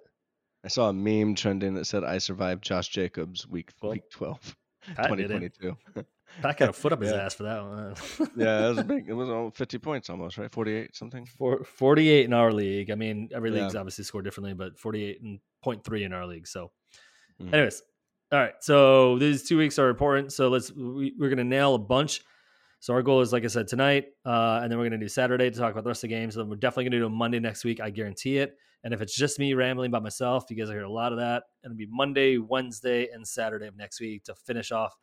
I 0.63 0.68
saw 0.68 0.90
a 0.90 0.94
meme 0.94 1.34
trending 1.36 1.74
that 1.75 1.86
said, 1.86 2.04
"I 2.04 2.20
survived 2.20 2.63
Josh 2.63 2.90
Jacobs 2.90 3.48
week 3.48 3.72
well, 3.82 3.94
week 3.94 4.10
12, 4.12 4.56
2022." 4.90 5.78
Pat 6.42 6.58
got 6.58 6.70
a 6.70 6.74
foot 6.74 6.94
up 6.94 7.02
his 7.02 7.12
ass 7.12 7.34
for 7.34 7.44
that 7.44 7.64
one. 7.64 8.32
yeah, 8.36 8.68
it 8.68 8.76
was 8.76 8.84
big. 8.84 9.10
It 9.10 9.14
was 9.14 9.52
50 9.54 9.78
points 9.80 10.10
almost, 10.10 10.38
right? 10.38 10.52
48 10.52 10.96
something. 10.96 11.26
For 11.26 11.64
48 11.64 12.26
in 12.26 12.34
our 12.34 12.52
league. 12.52 12.92
I 12.92 12.96
mean, 12.96 13.30
every 13.34 13.52
league's 13.52 13.74
yeah. 13.74 13.80
obviously 13.80 14.04
scored 14.04 14.26
differently, 14.26 14.54
but 14.54 14.80
48 14.80 15.22
and 15.22 15.40
0.3 15.64 16.06
in 16.06 16.14
our 16.14 16.26
league. 16.26 16.48
So, 16.48 16.72
mm-hmm. 17.42 17.54
anyways, 17.54 17.82
all 18.32 18.40
right. 18.40 18.54
So 18.62 19.18
these 19.18 19.44
two 19.44 19.58
weeks 19.58 19.78
are 19.78 19.90
important. 19.90 20.32
So 20.32 20.50
let's 20.50 20.72
we, 20.72 21.14
are 21.22 21.30
gonna 21.30 21.44
nail 21.44 21.76
a 21.76 21.80
bunch. 21.80 22.22
So 22.80 22.94
our 22.94 23.04
goal 23.04 23.22
is, 23.22 23.32
like 23.32 23.44
I 23.44 23.48
said, 23.48 23.68
tonight, 23.68 24.06
uh, 24.26 24.62
and 24.64 24.72
then 24.72 24.80
we're 24.80 24.86
gonna 24.86 24.98
do 24.98 25.10
Saturday 25.10 25.50
to 25.50 25.60
talk 25.60 25.72
about 25.72 25.84
the 25.84 25.90
rest 25.90 26.04
of 26.04 26.10
the 26.10 26.16
games. 26.16 26.38
And 26.38 26.50
we're 26.50 26.56
definitely 26.56 26.86
gonna 26.86 27.00
do 27.00 27.06
a 27.06 27.10
Monday 27.10 27.40
next 27.40 27.64
week. 27.64 27.80
I 27.80 27.90
guarantee 27.90 28.38
it. 28.38 28.58
And 28.84 28.94
if 28.94 29.02
it's 29.02 29.16
just 29.16 29.38
me 29.38 29.54
rambling 29.54 29.92
by 29.92 30.00
myself, 30.00 30.46
you 30.50 30.56
guys 30.56 30.70
are 30.70 30.74
hear 30.74 30.84
a 30.84 30.92
lot 30.92 31.12
of 31.12 31.20
that. 31.20 31.44
It'll 31.64 31.78
be 31.78 31.88
Monday, 31.90 32.38
Wednesday, 32.38 33.10
and 33.10 33.28
Saturday 33.28 33.68
of 33.68 33.78
next 33.78 34.00
week 34.00 34.24
to 34.24 34.34
finish 34.34 34.72
off 34.72 34.96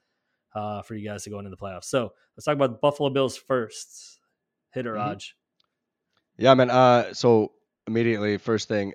uh, 0.55 0.83
for 0.83 0.95
you 0.95 1.09
guys 1.09 1.25
to 1.25 1.31
go 1.31 1.39
into 1.39 1.51
the 1.51 1.57
playoffs. 1.57 1.85
So 1.85 2.13
let's 2.37 2.45
talk 2.45 2.55
about 2.55 2.73
the 2.73 2.79
Buffalo 2.79 3.11
Bills 3.11 3.37
first. 3.37 4.19
Hit 4.73 4.87
or 4.87 4.95
mm-hmm. 4.95 5.19
Yeah, 6.37 6.55
man. 6.55 6.71
Uh, 6.71 7.15
so 7.15 7.53
immediately, 7.87 8.37
first 8.39 8.69
thing, 8.69 8.93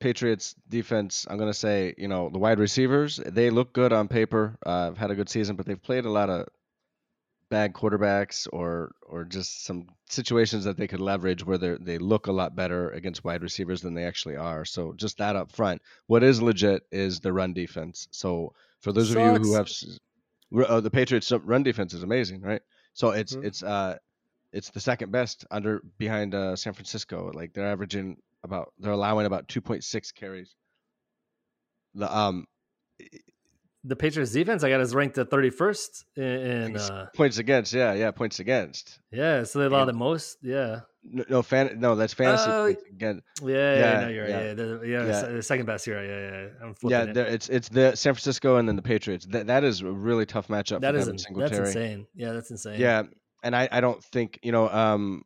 Patriots 0.00 0.54
defense, 0.68 1.26
I'm 1.28 1.38
gonna 1.38 1.54
say, 1.54 1.94
you 1.96 2.08
know, 2.08 2.28
the 2.28 2.38
wide 2.38 2.58
receivers, 2.58 3.16
they 3.24 3.50
look 3.50 3.72
good 3.72 3.92
on 3.92 4.08
paper. 4.08 4.58
Uh, 4.64 4.86
have 4.86 4.98
had 4.98 5.10
a 5.10 5.14
good 5.14 5.28
season, 5.28 5.56
but 5.56 5.66
they've 5.66 5.82
played 5.82 6.04
a 6.04 6.10
lot 6.10 6.30
of 6.30 6.46
bad 7.50 7.72
quarterbacks 7.72 8.48
or 8.52 8.92
or 9.02 9.24
just 9.24 9.64
some 9.64 9.86
situations 10.08 10.64
that 10.64 10.76
they 10.76 10.88
could 10.88 11.00
leverage 11.00 11.44
where 11.44 11.58
they 11.58 11.76
they 11.80 11.98
look 11.98 12.26
a 12.26 12.32
lot 12.32 12.56
better 12.56 12.90
against 12.90 13.24
wide 13.24 13.42
receivers 13.42 13.80
than 13.80 13.94
they 13.94 14.04
actually 14.04 14.36
are. 14.36 14.64
So 14.64 14.92
just 14.92 15.18
that 15.18 15.36
up 15.36 15.52
front. 15.52 15.80
What 16.06 16.22
is 16.22 16.42
legit 16.42 16.82
is 16.90 17.20
the 17.20 17.32
run 17.32 17.52
defense. 17.52 18.08
So 18.10 18.54
for 18.80 18.92
those 18.92 19.08
Sucks. 19.08 19.16
of 19.16 19.42
you 19.42 19.50
who 19.50 19.54
have 19.54 19.70
uh, 20.62 20.80
the 20.80 20.90
Patriots 20.90 21.32
run 21.32 21.62
defense 21.62 21.94
is 21.94 22.02
amazing, 22.02 22.40
right? 22.42 22.62
So 22.92 23.10
it's 23.10 23.34
mm-hmm. 23.34 23.46
it's 23.46 23.62
uh 23.62 23.98
it's 24.52 24.70
the 24.70 24.80
second 24.80 25.10
best 25.10 25.44
under 25.50 25.82
behind 25.98 26.34
uh, 26.34 26.54
San 26.54 26.74
Francisco. 26.74 27.30
Like 27.34 27.52
they're 27.52 27.66
averaging 27.66 28.18
about 28.44 28.72
they're 28.78 28.92
allowing 28.92 29.26
about 29.26 29.48
2.6 29.48 30.14
carries. 30.14 30.54
The 31.94 32.16
um 32.16 32.46
the 33.84 33.96
Patriots 33.96 34.32
defense 34.32 34.64
I 34.64 34.70
got 34.70 34.80
is 34.80 34.94
ranked 34.94 35.18
at 35.18 35.30
31st 35.30 36.04
in, 36.16 36.76
uh, 36.76 37.06
points 37.14 37.38
against. 37.38 37.72
Yeah, 37.74 37.92
yeah, 37.92 38.10
points 38.10 38.40
against. 38.40 38.98
Yeah, 39.12 39.44
so 39.44 39.58
they 39.58 39.66
allow 39.66 39.84
the 39.84 39.92
most. 39.92 40.38
Yeah. 40.42 40.80
No, 41.02 41.24
no 41.28 41.42
fan. 41.42 41.78
No, 41.78 41.94
that's 41.94 42.14
fantasy 42.14 42.50
uh, 42.50 42.64
again. 42.64 43.20
Yeah, 43.42 43.48
yeah, 43.48 43.76
yeah, 43.76 44.00
no, 44.00 44.08
you're 44.08 44.22
right. 44.24 44.30
Yeah, 44.30 44.54
the, 44.54 44.80
yeah, 44.86 45.06
yeah. 45.06 45.22
the 45.32 45.42
second 45.42 45.66
best 45.66 45.84
here. 45.84 46.02
Yeah, 46.02 46.48
yeah. 46.48 46.66
I'm 46.66 46.74
yeah, 46.82 47.02
it. 47.02 47.16
it's 47.34 47.48
it's 47.50 47.68
the 47.68 47.94
San 47.94 48.14
Francisco 48.14 48.56
and 48.56 48.66
then 48.66 48.76
the 48.76 48.82
Patriots. 48.82 49.26
That 49.26 49.48
that 49.48 49.64
is 49.64 49.82
a 49.82 49.90
really 49.90 50.24
tough 50.24 50.48
matchup. 50.48 50.80
That 50.80 50.94
is 50.94 51.06
that's 51.06 51.26
insane. 51.28 52.06
Yeah, 52.14 52.32
that's 52.32 52.50
insane. 52.50 52.80
Yeah, 52.80 53.02
and 53.42 53.54
I 53.54 53.68
I 53.70 53.82
don't 53.82 54.02
think 54.02 54.38
you 54.42 54.52
know 54.52 54.70
um 54.70 55.24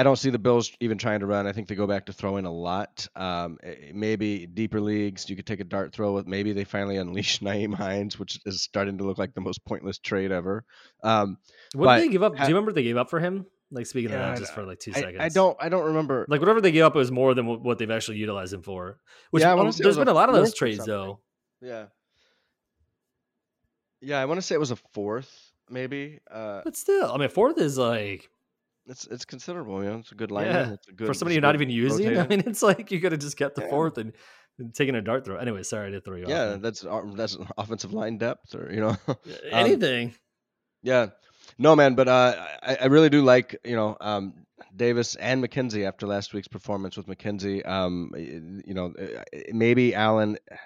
I 0.00 0.02
don't 0.02 0.16
see 0.16 0.30
the 0.30 0.38
Bills 0.38 0.72
even 0.80 0.96
trying 0.96 1.20
to 1.20 1.26
run. 1.26 1.46
I 1.46 1.52
think 1.52 1.68
they 1.68 1.74
go 1.74 1.86
back 1.86 2.06
to 2.06 2.14
throwing 2.14 2.46
a 2.46 2.50
lot. 2.50 3.06
Um, 3.14 3.58
eh, 3.62 3.92
maybe 3.92 4.46
deeper 4.46 4.80
leagues, 4.80 5.28
you 5.28 5.36
could 5.36 5.44
take 5.44 5.60
a 5.60 5.64
dart 5.64 5.92
throw 5.92 6.14
with. 6.14 6.26
Maybe 6.26 6.54
they 6.54 6.64
finally 6.64 6.96
unleash 6.96 7.40
Nyheim 7.42 7.74
Hines, 7.74 8.18
which 8.18 8.40
is 8.46 8.62
starting 8.62 8.96
to 8.96 9.04
look 9.04 9.18
like 9.18 9.34
the 9.34 9.42
most 9.42 9.62
pointless 9.66 9.98
trade 9.98 10.32
ever. 10.32 10.64
Um, 11.02 11.36
what 11.74 11.96
did 11.96 12.04
they 12.04 12.12
give 12.12 12.22
up? 12.22 12.34
Ha- 12.34 12.44
Do 12.44 12.48
you 12.48 12.54
remember 12.54 12.72
they 12.72 12.82
gave 12.82 12.96
up 12.96 13.10
for 13.10 13.20
him? 13.20 13.44
Like 13.70 13.84
speaking 13.84 14.10
yeah, 14.10 14.30
of 14.30 14.36
that, 14.36 14.38
just 14.38 14.54
for 14.54 14.64
like 14.64 14.80
two 14.80 14.92
I, 14.94 15.00
seconds. 15.00 15.18
I 15.20 15.28
don't. 15.28 15.54
I 15.60 15.68
don't 15.68 15.84
remember. 15.84 16.24
Like 16.30 16.40
whatever 16.40 16.62
they 16.62 16.72
gave 16.72 16.84
up 16.84 16.94
was 16.94 17.12
more 17.12 17.34
than 17.34 17.62
what 17.62 17.76
they've 17.76 17.90
actually 17.90 18.16
utilized 18.16 18.54
him 18.54 18.62
for. 18.62 19.00
Which 19.32 19.42
yeah, 19.42 19.52
um, 19.52 19.70
there's 19.70 19.98
been 19.98 20.08
a 20.08 20.14
lot 20.14 20.30
of 20.30 20.34
those 20.34 20.54
trades 20.54 20.86
though. 20.86 21.20
Yeah. 21.60 21.86
Yeah, 24.00 24.18
I 24.18 24.24
want 24.24 24.38
to 24.38 24.42
say 24.42 24.54
it 24.54 24.58
was 24.58 24.70
a 24.70 24.76
fourth, 24.76 25.52
maybe. 25.68 26.20
Uh, 26.30 26.62
but 26.64 26.74
still, 26.74 27.12
I 27.12 27.18
mean, 27.18 27.28
fourth 27.28 27.58
is 27.58 27.76
like 27.76 28.30
it's 28.86 29.06
it's 29.06 29.24
considerable. 29.24 29.82
You 29.82 29.90
know, 29.90 29.98
it's 29.98 30.12
a 30.12 30.14
good 30.14 30.30
line. 30.30 30.46
Yeah. 30.46 30.72
It's 30.72 30.88
a 30.88 30.92
good 30.92 31.06
for 31.06 31.14
somebody 31.14 31.34
you're 31.34 31.42
not 31.42 31.54
even 31.54 31.70
using. 31.70 32.08
Rotating. 32.08 32.24
I 32.24 32.26
mean, 32.26 32.42
it's 32.46 32.62
like 32.62 32.90
you 32.90 33.00
could 33.00 33.12
have 33.12 33.20
just 33.20 33.36
kept 33.36 33.56
the 33.56 33.62
yeah. 33.62 33.70
fourth 33.70 33.98
and, 33.98 34.12
and 34.58 34.74
taken 34.74 34.94
a 34.94 35.02
dart 35.02 35.24
throw. 35.24 35.36
Anyway, 35.36 35.62
sorry 35.62 35.90
to 35.92 36.00
throw 36.00 36.16
you 36.16 36.26
yeah, 36.28 36.44
off. 36.44 36.50
Yeah, 36.50 36.56
that's 36.56 36.86
that's 37.14 37.38
offensive 37.58 37.92
line 37.92 38.18
depth, 38.18 38.54
or 38.54 38.72
you 38.72 38.80
know, 38.80 38.96
um, 39.08 39.16
anything. 39.52 40.14
yeah, 40.82 41.08
no, 41.58 41.76
man, 41.76 41.94
but 41.94 42.08
uh, 42.08 42.34
I, 42.62 42.76
I 42.82 42.86
really 42.86 43.10
do 43.10 43.22
like 43.22 43.58
you 43.64 43.76
know 43.76 43.96
um, 44.00 44.34
Davis 44.74 45.14
and 45.16 45.42
McKenzie 45.42 45.86
after 45.86 46.06
last 46.06 46.32
week's 46.34 46.48
performance 46.48 46.96
with 46.96 47.06
McKenzie. 47.06 47.66
Um, 47.66 48.12
you 48.16 48.74
know, 48.74 48.92
uh, 48.98 49.22
maybe 49.52 49.94
Allen. 49.94 50.38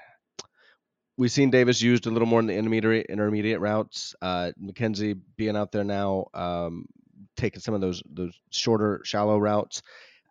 We've 1.16 1.30
seen 1.30 1.50
Davis 1.50 1.80
used 1.80 2.08
a 2.08 2.10
little 2.10 2.26
more 2.26 2.40
in 2.40 2.48
the 2.48 2.56
intermediate 2.56 3.06
intermediate 3.06 3.60
routes. 3.60 4.16
Uh, 4.20 4.50
McKenzie 4.60 5.16
being 5.36 5.56
out 5.56 5.70
there 5.70 5.84
now, 5.84 6.26
um, 6.34 6.86
taking 7.36 7.60
some 7.60 7.74
of 7.74 7.80
those 7.80 8.02
those 8.10 8.38
shorter, 8.50 9.00
shallow 9.04 9.38
routes. 9.38 9.82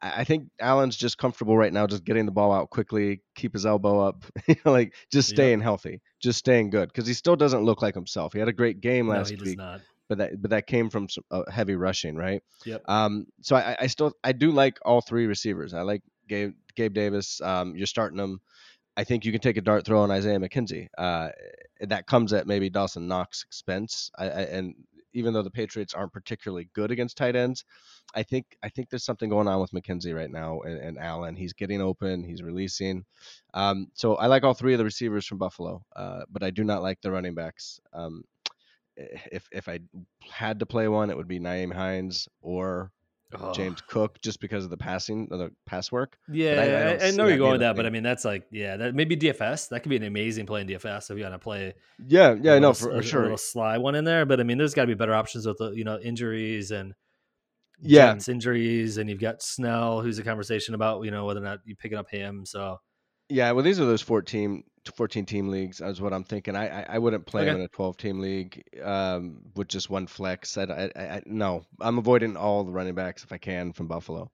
I 0.03 0.25
think 0.25 0.49
Allen's 0.59 0.97
just 0.97 1.17
comfortable 1.17 1.57
right 1.57 1.71
now, 1.71 1.87
just 1.87 2.03
getting 2.03 2.25
the 2.25 2.31
ball 2.33 2.51
out 2.51 2.69
quickly, 2.69 3.21
keep 3.35 3.53
his 3.53 3.65
elbow 3.65 4.01
up, 4.01 4.25
like 4.65 4.93
just 5.09 5.29
staying 5.29 5.59
yep. 5.59 5.63
healthy, 5.63 6.01
just 6.19 6.39
staying 6.39 6.71
good, 6.71 6.89
because 6.89 7.07
he 7.07 7.13
still 7.13 7.37
doesn't 7.37 7.63
look 7.63 7.81
like 7.81 7.95
himself. 7.95 8.33
He 8.33 8.39
had 8.39 8.49
a 8.49 8.53
great 8.53 8.81
game 8.81 9.07
last 9.07 9.31
no, 9.31 9.43
week, 9.43 9.57
not. 9.57 9.79
but 10.09 10.17
that 10.17 10.41
but 10.41 10.51
that 10.51 10.67
came 10.67 10.89
from 10.89 11.07
some, 11.07 11.23
uh, 11.31 11.49
heavy 11.49 11.75
rushing, 11.75 12.17
right? 12.17 12.43
Yep. 12.65 12.83
Um. 12.89 13.27
So 13.41 13.55
I, 13.55 13.77
I 13.79 13.87
still 13.87 14.11
I 14.23 14.33
do 14.33 14.51
like 14.51 14.77
all 14.83 14.99
three 14.99 15.25
receivers. 15.25 15.73
I 15.73 15.83
like 15.83 16.01
Gabe 16.27 16.53
Gabe 16.75 16.93
Davis. 16.93 17.39
Um. 17.39 17.73
You're 17.75 17.87
starting 17.87 18.17
them. 18.17 18.41
I 18.97 19.05
think 19.05 19.23
you 19.25 19.31
can 19.31 19.41
take 19.41 19.57
a 19.57 19.61
dart 19.61 19.85
throw 19.85 20.01
on 20.01 20.11
Isaiah 20.11 20.37
McKenzie. 20.37 20.87
Uh, 20.97 21.29
that 21.79 22.07
comes 22.07 22.33
at 22.33 22.45
maybe 22.45 22.69
Dawson 22.69 23.07
Knox 23.07 23.43
expense. 23.43 24.11
I, 24.17 24.25
I, 24.25 24.41
and 24.41 24.75
even 25.13 25.33
though 25.33 25.41
the 25.41 25.51
Patriots 25.51 25.93
aren't 25.93 26.13
particularly 26.13 26.69
good 26.73 26.91
against 26.91 27.17
tight 27.17 27.35
ends, 27.35 27.65
I 28.15 28.23
think 28.23 28.57
I 28.63 28.69
think 28.69 28.89
there's 28.89 29.05
something 29.05 29.29
going 29.29 29.47
on 29.47 29.61
with 29.61 29.71
McKenzie 29.71 30.15
right 30.15 30.31
now 30.31 30.61
and, 30.61 30.77
and 30.77 30.97
Allen. 30.99 31.35
He's 31.35 31.53
getting 31.53 31.81
open, 31.81 32.23
he's 32.23 32.43
releasing. 32.43 33.05
Um, 33.53 33.87
so 33.93 34.15
I 34.15 34.27
like 34.27 34.43
all 34.43 34.53
three 34.53 34.73
of 34.73 34.79
the 34.79 34.85
receivers 34.85 35.25
from 35.25 35.37
Buffalo, 35.37 35.83
uh, 35.95 36.21
but 36.29 36.43
I 36.43 36.49
do 36.49 36.63
not 36.63 36.83
like 36.83 37.01
the 37.01 37.11
running 37.11 37.35
backs. 37.35 37.79
Um, 37.93 38.23
if 38.95 39.47
if 39.51 39.67
I 39.67 39.79
had 40.31 40.59
to 40.59 40.65
play 40.65 40.87
one, 40.87 41.09
it 41.09 41.17
would 41.17 41.27
be 41.27 41.39
Nyheim 41.39 41.73
Hines 41.73 42.27
or 42.41 42.91
James 43.53 43.81
Cook 43.81 44.21
just 44.21 44.39
because 44.39 44.63
of 44.63 44.69
the 44.69 44.77
passing, 44.77 45.27
the 45.29 45.51
pass 45.65 45.91
work. 45.91 46.17
Yeah, 46.29 46.97
I, 46.99 47.05
I, 47.05 47.07
I, 47.07 47.11
know 47.11 47.27
you're 47.27 47.37
going 47.37 47.53
with 47.53 47.61
that, 47.61 47.75
but 47.75 47.85
I 47.85 47.89
mean 47.89 48.03
that's 48.03 48.25
like 48.25 48.45
yeah, 48.51 48.77
that 48.77 48.95
maybe 48.95 49.15
DFS. 49.15 49.69
That 49.69 49.81
could 49.81 49.89
be 49.89 49.95
an 49.95 50.03
amazing 50.03 50.45
play 50.45 50.61
in 50.61 50.67
DFS 50.67 51.09
if 51.09 51.17
you 51.17 51.23
want 51.23 51.35
to 51.35 51.39
play. 51.39 51.73
Yeah, 52.07 52.35
yeah, 52.39 52.59
no, 52.59 52.73
for, 52.73 52.91
for 52.91 53.03
sure. 53.03 53.21
A 53.21 53.23
little 53.23 53.37
sly 53.37 53.77
one 53.77 53.95
in 53.95 54.05
there, 54.05 54.25
but 54.25 54.39
I 54.39 54.43
mean, 54.43 54.57
there's 54.57 54.73
got 54.73 54.83
to 54.83 54.87
be 54.87 54.93
better 54.93 55.13
options 55.13 55.45
with 55.45 55.57
the 55.57 55.71
you 55.71 55.83
know 55.83 55.99
injuries 55.99 56.71
and 56.71 56.93
yeah, 57.79 58.17
injuries, 58.27 58.97
and 58.97 59.09
you've 59.09 59.19
got 59.19 59.41
Snell, 59.41 60.01
who's 60.01 60.19
a 60.19 60.23
conversation 60.23 60.75
about 60.75 61.03
you 61.03 61.11
know 61.11 61.25
whether 61.25 61.39
or 61.39 61.43
not 61.43 61.59
you 61.65 61.75
picking 61.75 61.97
up 61.97 62.09
him. 62.09 62.45
So 62.45 62.79
yeah, 63.29 63.51
well, 63.51 63.63
these 63.63 63.79
are 63.79 63.85
those 63.85 64.01
14, 64.01 64.63
14 64.91 65.25
team 65.25 65.49
leagues. 65.49 65.81
Is 65.81 66.01
what 66.01 66.13
I'm 66.13 66.23
thinking. 66.23 66.55
I 66.55 66.81
I, 66.81 66.85
I 66.95 66.99
wouldn't 66.99 67.25
play 67.25 67.43
okay. 67.43 67.51
in 67.51 67.61
a 67.61 67.67
twelve 67.67 67.97
team 67.97 68.19
league 68.19 68.63
um, 68.83 69.41
with 69.55 69.67
just 69.67 69.89
one 69.89 70.07
flex. 70.07 70.57
I, 70.57 70.63
I, 70.63 71.01
I, 71.01 71.21
no, 71.25 71.63
I'm 71.79 71.97
avoiding 71.97 72.35
all 72.35 72.63
the 72.63 72.71
running 72.71 72.95
backs 72.95 73.23
if 73.23 73.31
I 73.31 73.37
can 73.37 73.73
from 73.73 73.87
Buffalo. 73.87 74.31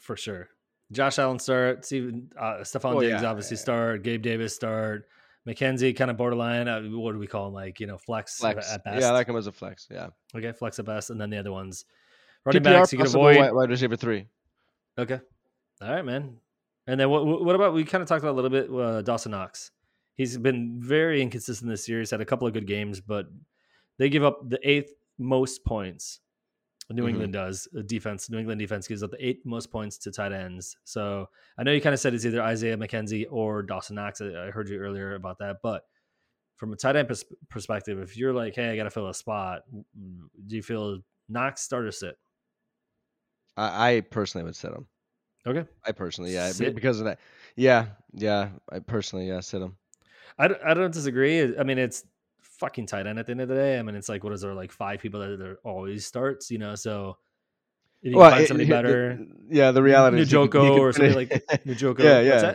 For 0.00 0.16
sure, 0.16 0.48
Josh 0.92 1.18
Allen 1.18 1.38
start. 1.38 1.84
Steven, 1.84 2.30
uh, 2.38 2.58
Stefon 2.60 2.96
oh, 2.96 3.00
Diggs 3.00 3.22
yeah, 3.22 3.28
obviously 3.28 3.56
yeah. 3.56 3.62
start. 3.62 4.02
Gabe 4.02 4.22
Davis 4.22 4.54
start. 4.54 5.08
McKenzie 5.46 5.96
kind 5.96 6.10
of 6.10 6.16
borderline. 6.16 6.66
Uh, 6.66 6.82
what 6.82 7.12
do 7.12 7.18
we 7.18 7.26
call 7.26 7.48
him? 7.48 7.54
Like 7.54 7.78
you 7.80 7.86
know, 7.86 7.98
flex, 7.98 8.38
flex. 8.38 8.72
at 8.72 8.84
best. 8.84 9.00
Yeah, 9.00 9.08
I 9.08 9.12
like 9.12 9.28
him 9.28 9.36
as 9.36 9.46
a 9.46 9.52
flex. 9.52 9.86
Yeah. 9.90 10.08
Okay, 10.34 10.52
flex 10.52 10.78
at 10.78 10.84
best, 10.84 11.10
and 11.10 11.20
then 11.20 11.30
the 11.30 11.38
other 11.38 11.52
ones, 11.52 11.84
running 12.44 12.62
PPR 12.62 12.64
backs 12.64 12.92
you 12.92 12.98
can 12.98 13.06
avoid. 13.06 13.36
Wide, 13.36 13.52
wide 13.52 13.70
receiver 13.70 13.96
three. 13.96 14.26
Okay. 14.98 15.20
All 15.80 15.90
right, 15.90 16.04
man. 16.04 16.38
And 16.86 17.00
then 17.00 17.10
what? 17.10 17.26
What 17.26 17.54
about 17.54 17.74
we 17.74 17.84
kind 17.84 18.02
of 18.02 18.08
talked 18.08 18.22
about 18.22 18.32
a 18.32 18.38
little 18.40 18.50
bit 18.50 18.70
uh, 18.70 19.02
Dawson 19.02 19.32
Knox. 19.32 19.72
He's 20.14 20.38
been 20.38 20.80
very 20.80 21.20
inconsistent 21.20 21.70
this 21.70 21.88
year. 21.88 21.98
He's 21.98 22.10
had 22.10 22.20
a 22.20 22.24
couple 22.24 22.46
of 22.46 22.54
good 22.54 22.66
games, 22.66 23.00
but 23.00 23.26
they 23.98 24.08
give 24.08 24.24
up 24.24 24.48
the 24.48 24.58
eighth 24.62 24.92
most 25.18 25.64
points. 25.64 26.20
New 26.88 27.02
mm-hmm. 27.02 27.08
England 27.08 27.32
does 27.32 27.68
defense. 27.86 28.30
New 28.30 28.38
England 28.38 28.60
defense 28.60 28.86
gives 28.86 29.02
up 29.02 29.10
the 29.10 29.26
eighth 29.26 29.44
most 29.44 29.72
points 29.72 29.98
to 29.98 30.12
tight 30.12 30.32
ends. 30.32 30.76
So 30.84 31.28
I 31.58 31.64
know 31.64 31.72
you 31.72 31.80
kind 31.80 31.94
of 31.94 32.00
said 32.00 32.14
it's 32.14 32.24
either 32.24 32.40
Isaiah 32.40 32.76
McKenzie 32.76 33.26
or 33.28 33.62
Dawson 33.62 33.96
Knox. 33.96 34.20
I 34.20 34.50
heard 34.50 34.68
you 34.68 34.78
earlier 34.78 35.16
about 35.16 35.38
that, 35.38 35.56
but 35.62 35.82
from 36.54 36.72
a 36.72 36.76
tight 36.76 36.96
end 36.96 37.08
pers- 37.08 37.24
perspective, 37.48 37.98
if 37.98 38.16
you're 38.16 38.32
like, 38.32 38.54
hey, 38.54 38.70
I 38.70 38.76
got 38.76 38.84
to 38.84 38.90
fill 38.90 39.08
a 39.08 39.14
spot, 39.14 39.62
do 39.72 40.56
you 40.56 40.62
feel 40.62 41.00
Knox 41.28 41.62
start 41.62 41.84
or 41.84 41.90
sit? 41.90 42.16
I, 43.56 43.96
I 43.96 44.00
personally 44.00 44.44
would 44.44 44.56
sit 44.56 44.72
him. 44.72 44.86
Okay. 45.46 45.64
I 45.84 45.92
personally, 45.92 46.34
yeah, 46.34 46.50
sit. 46.50 46.74
because 46.74 46.98
of 46.98 47.06
that. 47.06 47.20
Yeah, 47.54 47.86
yeah. 48.12 48.50
I 48.70 48.80
personally, 48.80 49.28
yeah, 49.28 49.40
sit 49.40 49.62
him. 49.62 49.76
I 50.38 50.50
I 50.64 50.74
don't 50.74 50.92
disagree. 50.92 51.56
I 51.56 51.62
mean, 51.62 51.78
it's 51.78 52.04
fucking 52.40 52.86
tight 52.86 53.06
end 53.06 53.18
at 53.18 53.26
the 53.26 53.32
end 53.32 53.40
of 53.40 53.48
the 53.48 53.54
day. 53.54 53.78
I 53.78 53.82
mean, 53.82 53.94
it's 53.94 54.08
like 54.08 54.24
what 54.24 54.32
is 54.32 54.40
there 54.40 54.54
like 54.54 54.72
five 54.72 55.00
people 55.00 55.20
that 55.20 55.40
are 55.40 55.58
always 55.64 56.06
starts, 56.06 56.50
you 56.50 56.58
know? 56.58 56.74
So 56.74 57.16
if 58.02 58.12
you 58.12 58.18
well, 58.18 58.30
find 58.30 58.46
somebody 58.46 58.68
it, 58.68 58.70
better, 58.70 59.10
it, 59.12 59.18
yeah, 59.50 59.70
the 59.70 59.82
reality 59.82 60.18
Njoku 60.18 60.78
or 60.78 60.92
something 60.92 61.14
like 61.14 61.28
Njoku. 61.66 62.00
yeah, 62.00 62.20
yeah. 62.20 62.54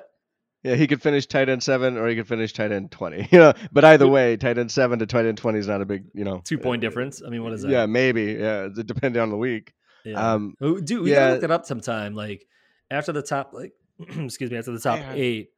Yeah, 0.63 0.75
he 0.75 0.86
could 0.86 1.01
finish 1.01 1.25
tight 1.25 1.50
end 1.50 1.63
seven 1.63 1.98
or 1.98 2.07
he 2.07 2.15
could 2.15 2.27
finish 2.27 2.53
tight 2.53 2.71
end 2.71 2.91
twenty. 2.91 3.27
You 3.31 3.39
know, 3.39 3.53
but 3.71 3.83
either 3.83 4.07
way, 4.07 4.38
tight 4.38 4.60
end 4.60 4.71
seven 4.71 5.00
to 5.00 5.07
tight 5.07 5.25
end 5.25 5.39
twenty 5.39 5.57
is 5.57 5.67
not 5.67 5.81
a 5.81 5.86
big, 5.86 6.05
you 6.13 6.24
know, 6.24 6.41
two 6.43 6.60
point 6.60 6.83
uh, 6.83 6.88
difference. 6.88 7.24
I 7.25 7.29
mean, 7.29 7.43
what 7.43 7.53
is 7.53 7.63
that? 7.63 7.71
Yeah, 7.71 7.88
maybe. 7.88 8.33
Yeah, 8.33 8.69
depending 8.71 9.19
on 9.21 9.31
the 9.31 9.38
week. 9.38 9.74
Yeah. 10.05 10.33
Um, 10.33 10.55
dude, 10.60 11.01
we 11.01 11.10
yeah. 11.12 11.15
gotta 11.15 11.33
look 11.33 11.43
it 11.43 11.51
up 11.51 11.65
sometime. 11.65 12.13
Like 12.13 12.45
after 12.91 13.12
the 13.12 13.24
top, 13.24 13.53
like 13.53 13.74
excuse 14.00 14.51
me, 14.51 14.57
after 14.57 14.71
the 14.71 14.79
top 14.79 15.00
eight, 15.13 15.50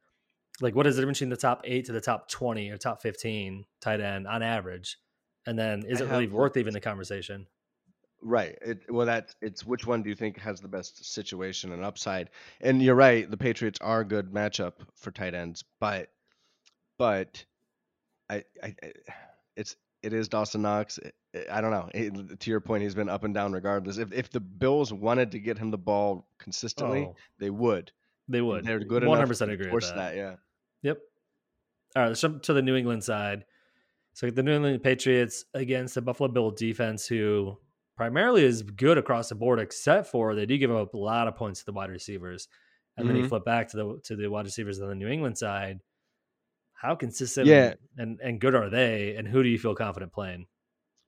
like 0.60 0.74
what 0.74 0.86
is 0.86 0.96
the 0.96 1.02
difference 1.02 1.18
between 1.18 1.30
the 1.30 1.36
top 1.36 1.62
eight 1.64 1.86
to 1.86 1.92
the 1.92 2.00
top 2.00 2.30
twenty 2.30 2.70
or 2.70 2.78
top 2.78 3.02
fifteen 3.02 3.64
tight 3.80 4.00
end 4.00 4.26
on 4.26 4.42
average? 4.42 4.98
And 5.46 5.58
then 5.58 5.84
is 5.84 6.00
I 6.00 6.04
it 6.04 6.10
really 6.10 6.28
worth 6.28 6.56
even 6.56 6.72
the 6.72 6.80
conversation? 6.80 7.46
Right. 8.22 8.56
It, 8.62 8.90
well, 8.90 9.06
that 9.06 9.34
it's 9.42 9.66
which 9.66 9.86
one 9.86 10.02
do 10.02 10.08
you 10.08 10.14
think 10.14 10.38
has 10.38 10.60
the 10.60 10.68
best 10.68 11.12
situation 11.12 11.72
and 11.72 11.84
upside? 11.84 12.30
And 12.62 12.80
you're 12.80 12.94
right. 12.94 13.30
The 13.30 13.36
Patriots 13.36 13.78
are 13.82 14.00
a 14.00 14.04
good 14.04 14.32
matchup 14.32 14.72
for 14.94 15.10
tight 15.10 15.34
ends, 15.34 15.62
but 15.78 16.08
but 16.98 17.44
I, 18.30 18.44
I 18.62 18.74
it's 19.56 19.76
it 20.04 20.12
is 20.12 20.28
Dawson 20.28 20.62
Knox. 20.62 20.98
I 21.50 21.60
don't 21.60 21.70
know. 21.70 21.88
to 22.38 22.50
your 22.50 22.60
point, 22.60 22.82
he's 22.82 22.94
been 22.94 23.08
up 23.08 23.24
and 23.24 23.34
down 23.34 23.52
regardless. 23.52 23.98
If 23.98 24.12
if 24.12 24.30
the 24.30 24.40
Bills 24.40 24.92
wanted 24.92 25.32
to 25.32 25.38
get 25.38 25.58
him 25.58 25.70
the 25.70 25.78
ball 25.78 26.28
consistently, 26.38 27.08
oh. 27.10 27.16
they 27.38 27.50
would. 27.50 27.90
They 28.28 28.40
would. 28.40 28.64
They're 28.64 28.80
good 28.80 29.02
One 29.02 29.02
enough 29.02 29.16
hundred 29.16 29.28
percent 29.28 29.50
agree 29.50 29.66
with 29.66 29.70
force 29.70 29.88
that. 29.88 29.96
that. 29.96 30.16
Yeah. 30.16 30.34
Yep. 30.82 30.98
All 31.96 32.02
right, 32.02 32.08
let's 32.08 32.20
jump 32.20 32.42
to 32.42 32.52
the 32.52 32.62
New 32.62 32.76
England 32.76 33.04
side. 33.04 33.44
So 34.14 34.30
the 34.30 34.42
New 34.42 34.52
England 34.52 34.82
Patriots 34.82 35.44
against 35.54 35.94
the 35.94 36.02
Buffalo 36.02 36.28
Bill 36.28 36.50
defense, 36.50 37.06
who 37.06 37.58
primarily 37.96 38.44
is 38.44 38.62
good 38.62 38.98
across 38.98 39.28
the 39.28 39.34
board, 39.34 39.58
except 39.58 40.08
for 40.08 40.34
they 40.34 40.46
do 40.46 40.58
give 40.58 40.70
up 40.70 40.94
a 40.94 40.98
lot 40.98 41.28
of 41.28 41.36
points 41.36 41.60
to 41.60 41.66
the 41.66 41.72
wide 41.72 41.90
receivers. 41.90 42.48
And 42.96 43.08
then 43.08 43.16
you 43.16 43.24
Mhm. 43.24 43.28
flip 43.28 43.44
back 43.44 43.68
to 43.70 43.76
the 43.76 44.00
to 44.04 44.16
the 44.16 44.28
wide 44.28 44.44
receivers 44.44 44.80
on 44.80 44.88
the 44.88 44.94
New 44.94 45.08
England 45.08 45.36
side. 45.38 45.80
How 46.80 46.94
consistent 46.94 47.46
Yeah. 47.46 47.74
and, 47.96 48.18
and 48.22 48.40
good 48.40 48.54
are 48.54 48.68
they? 48.70 49.14
And 49.16 49.26
who 49.26 49.42
do 49.42 49.48
you 49.48 49.58
feel 49.58 49.74
confident 49.74 50.12
playing? 50.12 50.46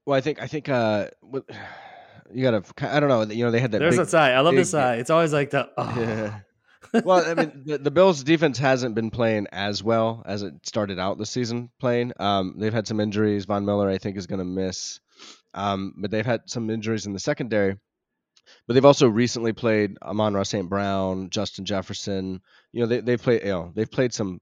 Well, 0.07 0.17
I 0.17 0.21
think 0.21 0.41
I 0.41 0.47
think 0.47 0.69
uh, 0.69 1.09
you 2.33 2.43
gotta. 2.43 2.63
I 2.81 3.01
don't 3.01 3.09
know. 3.09 3.23
You 3.35 3.45
know, 3.45 3.51
they 3.51 3.61
had 3.61 3.73
that. 3.73 3.79
There's 3.79 3.95
big, 3.97 4.07
that 4.07 4.11
side. 4.11 4.33
I 4.33 4.41
love 4.41 4.55
this 4.55 4.69
big- 4.69 4.73
side. 4.73 4.99
It's 5.01 5.11
always 5.11 5.33
like 5.33 5.51
the 5.51 5.69
oh. 5.77 5.95
Yeah. 5.99 6.41
well, 7.05 7.25
I 7.29 7.35
mean, 7.35 7.63
the, 7.67 7.79
the 7.79 7.91
Bills' 7.91 8.23
defense 8.23 8.59
hasn't 8.59 8.95
been 8.95 9.11
playing 9.11 9.49
as 9.53 9.83
well 9.83 10.23
as 10.25 10.43
it 10.43 10.55
started 10.65 10.99
out 10.99 11.19
the 11.19 11.27
season 11.27 11.71
playing. 11.81 12.13
Um, 12.19 12.55
they've 12.59 12.73
had 12.73 12.87
some 12.87 13.01
injuries. 13.01 13.45
Von 13.45 13.65
Miller, 13.65 13.89
I 13.89 13.99
think, 13.99 14.17
is 14.17 14.27
going 14.27 14.39
to 14.39 14.45
miss. 14.45 15.01
Um, 15.53 15.95
but 15.99 16.11
they've 16.11 16.25
had 16.27 16.43
some 16.47 16.71
injuries 16.71 17.07
in 17.07 17.13
the 17.13 17.19
secondary. 17.19 17.77
But 18.69 18.75
they've 18.75 18.85
also 18.85 19.09
recently 19.09 19.53
played 19.53 19.97
Amon-Ra 20.01 20.45
St. 20.45 20.69
Brown, 20.69 21.31
Justin 21.31 21.65
Jefferson. 21.65 22.41
You 22.73 22.83
know, 22.83 22.87
they 22.87 23.01
they've 23.01 23.21
played. 23.21 23.43
You 23.43 23.49
know, 23.49 23.73
they've 23.75 23.91
played 23.91 24.15
some 24.15 24.39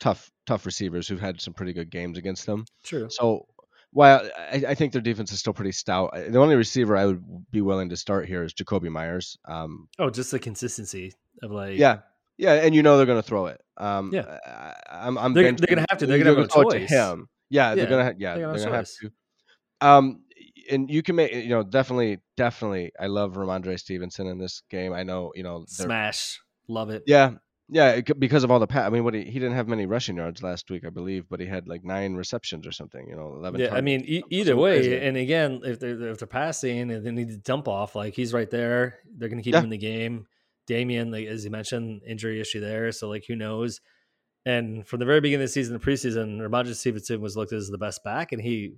tough 0.00 0.30
tough 0.46 0.64
receivers 0.66 1.06
who've 1.08 1.20
had 1.20 1.40
some 1.40 1.54
pretty 1.54 1.72
good 1.72 1.90
games 1.90 2.16
against 2.18 2.46
them. 2.46 2.64
True. 2.84 3.08
So 3.10 3.46
while 3.92 4.28
I, 4.38 4.64
I 4.68 4.74
think 4.74 4.92
their 4.92 5.02
defense 5.02 5.32
is 5.32 5.38
still 5.38 5.52
pretty 5.54 5.72
stout, 5.72 6.12
the 6.14 6.38
only 6.38 6.56
receiver 6.56 6.96
I 6.96 7.06
would 7.06 7.22
be 7.50 7.60
willing 7.60 7.88
to 7.90 7.96
start 7.96 8.26
here 8.28 8.42
is 8.44 8.52
Jakobi 8.54 8.90
Meyers. 8.90 9.38
Um, 9.46 9.88
Oh, 9.98 10.10
just 10.10 10.30
the 10.30 10.38
consistency 10.38 11.14
of 11.42 11.50
like 11.50 11.78
yeah, 11.78 11.98
yeah, 12.36 12.54
and 12.54 12.74
you 12.74 12.82
know 12.82 12.96
they're 12.96 13.06
going 13.06 13.20
to 13.22 13.26
throw 13.26 13.46
it. 13.46 13.60
Um, 13.76 14.10
Yeah. 14.12 14.38
I, 14.46 15.06
I'm, 15.06 15.16
I'm 15.18 15.32
They're- 15.34 15.52
they're 15.52 15.66
gonna 15.74 15.86
have 15.88 15.98
to. 15.98 16.06
They're 16.06 16.18
gonna 16.18 16.30
have 16.30 16.38
no 16.38 16.46
throw 16.46 16.70
to 16.70 16.78
him. 16.78 17.28
Yeah, 17.50 17.70
Yeah, 17.70 17.74
they're 17.76 17.86
gonna. 17.86 18.04
ha- 18.04 18.12
Yeah, 18.18 18.34
they're 18.34 18.46
they're 18.46 18.46
gonna 18.46 18.58
have 18.58 18.64
gonna 18.66 18.76
have 18.76 18.88
to. 19.80 19.86
Um, 19.86 20.22
and 20.70 20.90
you 20.90 21.02
can 21.02 21.16
make 21.16 21.32
you 21.32 21.48
know 21.48 21.62
definitely, 21.62 22.18
definitely. 22.36 22.92
I 23.00 23.06
love 23.06 23.34
Rhamondre 23.34 23.78
Stevenson 23.78 24.26
in 24.26 24.38
this 24.38 24.62
game. 24.70 24.92
I 24.92 25.02
know 25.02 25.32
you 25.34 25.42
know. 25.42 25.60
they're- 25.60 25.86
smash. 25.86 26.40
Love 26.68 26.90
it. 26.90 27.04
Yeah, 27.06 27.34
yeah, 27.68 28.00
because 28.18 28.44
of 28.44 28.50
all 28.50 28.58
the 28.58 28.66
pa- 28.66 28.86
I 28.86 28.90
mean, 28.90 29.04
what 29.04 29.14
he, 29.14 29.24
he 29.24 29.38
didn't 29.38 29.54
have 29.54 29.68
many 29.68 29.86
rushing 29.86 30.16
yards 30.16 30.42
last 30.42 30.70
week, 30.70 30.84
I 30.86 30.90
believe, 30.90 31.28
but 31.28 31.40
he 31.40 31.46
had 31.46 31.68
like 31.68 31.84
nine 31.84 32.14
receptions 32.14 32.66
or 32.66 32.72
something. 32.72 33.06
You 33.08 33.16
know, 33.16 33.34
eleven. 33.36 33.60
Yeah, 33.60 33.74
I 33.74 33.80
mean, 33.80 34.02
e- 34.06 34.22
either 34.30 34.56
way, 34.56 34.78
crazy. 34.80 34.96
and 34.96 35.16
again, 35.16 35.60
if 35.64 35.78
they're 35.80 36.08
if 36.08 36.18
they're 36.18 36.26
passing 36.28 36.90
and 36.90 37.04
they 37.04 37.10
need 37.10 37.28
to 37.28 37.36
dump 37.38 37.68
off, 37.68 37.94
like 37.94 38.14
he's 38.14 38.32
right 38.32 38.50
there, 38.50 38.98
they're 39.16 39.28
going 39.28 39.38
to 39.38 39.42
keep 39.44 39.52
Yeah. 39.52 39.58
him 39.60 39.64
in 39.64 39.70
the 39.70 39.78
game. 39.78 40.26
Damien, 40.66 41.10
like 41.10 41.26
as 41.26 41.44
you 41.44 41.50
mentioned, 41.50 42.02
injury 42.06 42.40
issue 42.40 42.60
there, 42.60 42.92
so 42.92 43.08
like 43.08 43.24
who 43.26 43.36
knows? 43.36 43.80
And 44.48 44.86
from 44.86 44.98
the 45.00 45.04
very 45.04 45.20
beginning 45.20 45.42
of 45.44 45.48
the 45.48 45.52
season, 45.52 45.74
the 45.74 45.78
preseason, 45.78 46.38
Rhamondre 46.38 46.74
Stevenson 46.74 47.20
was 47.20 47.36
looked 47.36 47.52
as 47.52 47.68
the 47.68 47.76
best 47.76 48.02
back, 48.02 48.32
and 48.32 48.40
he 48.40 48.72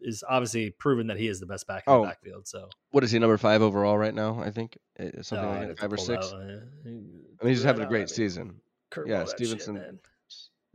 is 0.00 0.24
obviously 0.28 0.70
proven 0.70 1.06
that 1.06 1.16
he 1.18 1.28
is 1.28 1.38
the 1.38 1.46
best 1.46 1.68
back 1.68 1.84
in 1.86 1.92
Oh, 1.92 2.00
the 2.00 2.08
backfield. 2.08 2.48
So 2.48 2.68
what 2.90 3.04
is 3.04 3.12
he 3.12 3.18
number 3.20 3.38
five 3.38 3.62
overall 3.62 3.96
right 3.96 4.14
now? 4.14 4.40
I 4.40 4.50
think 4.50 4.76
Eh, 4.98 5.10
something 5.22 5.46
Oh, 5.46 5.50
like 5.50 5.58
I'd 5.58 5.62
that, 5.62 5.68
have 5.68 5.76
to 5.76 5.82
five 5.82 5.92
or 5.92 5.96
six. 5.98 6.30
that, 6.30 6.36
uh, 6.36 6.40
I 6.84 6.88
mean, 6.88 7.24
he's 7.44 7.62
that 7.62 7.68
having 7.68 7.84
a 7.84 7.88
great 7.88 7.98
I 7.98 8.02
mean, 8.02 8.08
season. 8.08 8.60
Yeah, 9.06 9.18
that 9.18 9.28
shit, 9.28 9.38
Stevenson- 9.46 10.00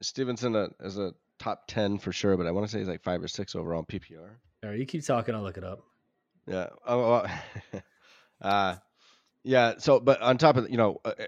Stevenson 0.01 0.55
uh, 0.55 0.67
is 0.81 0.97
a 0.97 1.13
top 1.37 1.67
ten 1.67 1.97
for 1.99 2.11
sure, 2.13 2.37
but 2.37 2.47
I 2.47 2.51
want 2.51 2.65
to 2.65 2.71
say 2.71 2.79
he's 2.79 2.87
like 2.87 3.03
five 3.03 3.21
or 3.21 3.27
six 3.27 3.55
overall 3.55 3.83
PPR. 3.83 4.19
All 4.63 4.69
right, 4.69 4.79
you 4.79 4.85
keep 4.85 5.05
talking. 5.05 5.35
I'll 5.35 5.41
look 5.43 5.57
it 5.57 5.63
up. 5.65 5.83
Yeah. 6.47 6.67
Oh. 6.85 6.97
Well, 7.11 7.31
uh, 8.41 8.75
yeah. 9.43 9.73
So, 9.79 9.99
but 9.99 10.21
on 10.21 10.37
top 10.37 10.55
of 10.57 10.69
you 10.69 10.77
know, 10.77 10.99
uh, 11.03 11.13
uh, 11.19 11.25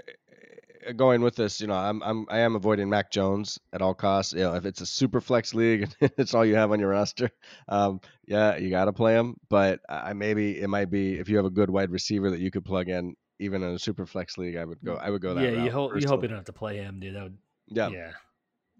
going 0.96 1.22
with 1.22 1.36
this, 1.36 1.62
you 1.62 1.68
know, 1.68 1.76
I'm 1.76 2.02
I'm 2.04 2.26
I 2.30 2.40
am 2.40 2.56
avoiding 2.56 2.90
Mac 2.90 3.12
Jones 3.12 3.60
at 3.74 3.82
all 3.82 3.94
costs. 3.94 4.34
You 4.34 4.40
know, 4.40 4.56
if 4.56 4.66
it's 4.66 4.82
a 4.82 4.86
super 4.86 5.22
flex 5.22 5.54
league 5.54 5.84
and 5.84 6.12
it's 6.17 6.34
all 6.34 6.46
you 6.46 6.56
have 6.56 6.72
on 6.72 6.80
your 6.80 6.89
roster, 6.89 7.32
um, 7.67 8.02
yeah, 8.26 8.58
you 8.58 8.70
got 8.70 8.86
to 8.86 8.94
play 8.94 9.13
him. 9.13 9.36
But 9.50 9.80
I 9.89 10.13
maybe 10.13 10.60
it 10.60 10.67
might 10.67 10.89
be 10.89 11.20
if 11.20 11.30
you 11.30 11.38
have 11.38 11.46
a 11.46 11.52
good 11.52 11.70
wide 11.70 11.91
receiver 11.91 12.32
that 12.32 12.39
you 12.39 12.52
could 12.52 12.65
plug 12.65 12.89
in, 12.89 13.15
even 13.39 13.63
in 13.63 13.74
a 13.74 13.80
super 13.80 14.06
flex 14.06 14.38
league, 14.38 14.56
I 14.56 14.65
would 14.65 14.84
go. 14.84 14.96
I 14.96 15.10
would 15.10 15.22
go 15.22 15.34
that. 15.34 15.41
Way. 15.41 15.56
Yeah, 15.56 15.63
you 15.63 15.72
hope 15.72 16.00
you 16.00 16.08
hope 16.08 16.22
you 16.22 16.28
don't 16.28 16.38
have 16.38 16.46
to 16.46 16.54
play 16.54 16.78
him, 16.78 17.00
dude. 17.00 17.15
That 17.15 17.24
would 17.24 17.38
Yeah. 17.67 17.89
yeah. 17.89 18.12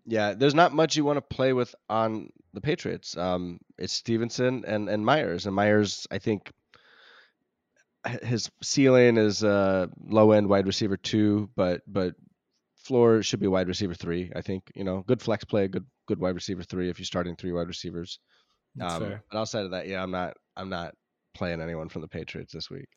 Yeah, 0.08 0.34
there's 0.34 0.56
not 0.56 0.74
much 0.74 0.96
you 0.96 1.06
want 1.06 1.18
to 1.18 1.36
play 1.36 1.54
with 1.54 1.76
on 1.88 2.32
the 2.54 2.62
Patriots. 2.62 3.16
Um, 3.16 3.60
it's 3.78 3.94
Stevenson 3.94 4.64
and 4.66 4.90
and 4.90 5.06
Meyers, 5.06 5.46
and 5.46 5.56
Meyers, 5.56 6.08
I 6.10 6.18
think 6.18 6.52
his 8.24 8.50
ceiling 8.64 9.18
is 9.18 9.44
uh 9.44 9.88
low 10.08 10.32
end 10.32 10.48
wide 10.48 10.68
receiver 10.68 10.98
two, 10.98 11.50
but 11.56 11.82
but 11.88 12.16
floor 12.76 13.22
should 13.22 13.40
be 13.40 13.48
wide 13.48 13.68
receiver 13.68 13.94
three. 13.94 14.32
I 14.36 14.42
think 14.42 14.72
you 14.76 14.84
know 14.84 15.04
good 15.08 15.22
flex 15.22 15.44
play, 15.44 15.68
good 15.68 15.86
good 16.08 16.20
wide 16.20 16.36
receiver 16.36 16.64
three 16.64 16.90
if 16.90 17.00
you're 17.00 17.06
starting 17.06 17.36
three 17.36 17.52
wide 17.52 17.68
receivers. 17.68 18.20
Um, 18.80 19.20
but 19.30 19.38
outside 19.38 19.66
of 19.66 19.72
that, 19.72 19.88
yeah, 19.88 20.02
I'm 20.02 20.12
not 20.12 20.34
I'm 20.56 20.70
not 20.70 20.94
playing 21.34 21.62
anyone 21.62 21.90
from 21.90 22.02
the 22.02 22.08
Patriots 22.08 22.54
this 22.54 22.70
week. 22.70 22.90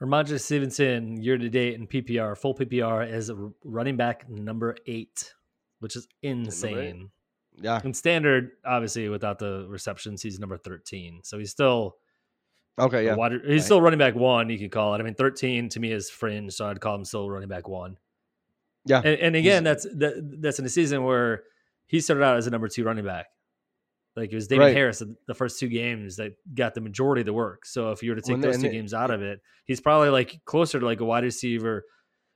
Rhamondre 0.00 0.40
Stevenson 0.40 1.20
year 1.22 1.36
to 1.36 1.50
date 1.50 1.74
in 1.74 1.86
PPR, 1.86 2.36
full 2.36 2.54
PPR 2.54 3.10
is 3.10 3.30
running 3.64 3.96
back 3.96 4.28
number 4.30 4.76
eight, 4.86 5.34
which 5.80 5.94
is 5.94 6.08
insane. 6.22 7.10
Yeah. 7.54 7.80
In 7.84 7.92
standard, 7.92 8.52
obviously 8.64 9.08
without 9.10 9.38
the 9.38 9.66
receptions, 9.68 10.22
he's 10.22 10.38
number 10.38 10.56
thirteen. 10.56 11.20
So 11.24 11.38
he's 11.38 11.50
still 11.50 11.96
Okay. 12.84 13.04
Yeah. 13.06 13.14
wide- 13.14 13.32
he's 13.32 13.42
Right. 13.44 13.62
still 13.62 13.80
running 13.82 13.98
back 13.98 14.14
one. 14.14 14.48
You 14.50 14.58
could 14.58 14.70
call 14.72 14.94
it. 14.94 14.98
I 15.00 15.02
mean, 15.02 15.14
thirteen 15.14 15.68
to 15.70 15.80
me 15.80 15.92
is 15.92 16.10
fringe, 16.10 16.52
so 16.52 16.66
I'd 16.66 16.80
call 16.80 16.94
him 16.96 17.04
still 17.04 17.30
running 17.30 17.48
back 17.48 17.68
one. 17.68 17.96
Yeah. 18.86 18.98
And, 18.98 19.20
and 19.20 19.36
again, 19.36 19.64
He's- 19.64 19.82
that's 19.84 19.96
that, 19.98 20.38
that's 20.40 20.58
in 20.58 20.64
a 20.64 20.68
season 20.68 21.02
where 21.04 21.44
he 21.86 22.00
started 22.00 22.24
out 22.24 22.36
as 22.36 22.46
a 22.46 22.50
number 22.50 22.68
two 22.68 22.84
running 22.84 23.04
back. 23.04 23.26
Like 24.16 24.32
it 24.32 24.34
was 24.34 24.48
David 24.48 24.64
Right. 24.64 24.76
Harris 24.76 25.02
the- 25.26 25.34
first 25.34 25.60
two 25.60 25.68
games 25.68 26.16
that 26.16 26.32
got 26.54 26.74
the 26.74 26.80
majority 26.80 27.20
of 27.22 27.26
the 27.26 27.32
work. 27.32 27.64
So 27.66 27.90
if 27.92 28.02
you 28.02 28.10
were 28.10 28.16
to 28.16 28.22
take 28.22 28.34
Well, 28.34 28.42
those 28.52 28.60
two 28.60 28.66
it- 28.68 28.72
games 28.72 28.92
out 28.94 29.10
of 29.10 29.22
it, 29.22 29.40
he's 29.66 29.80
probably 29.80 30.08
like 30.08 30.40
closer 30.44 30.80
to 30.80 30.84
like 30.86 31.00
a 31.00 31.04
wide 31.04 31.24
receiver, 31.24 31.84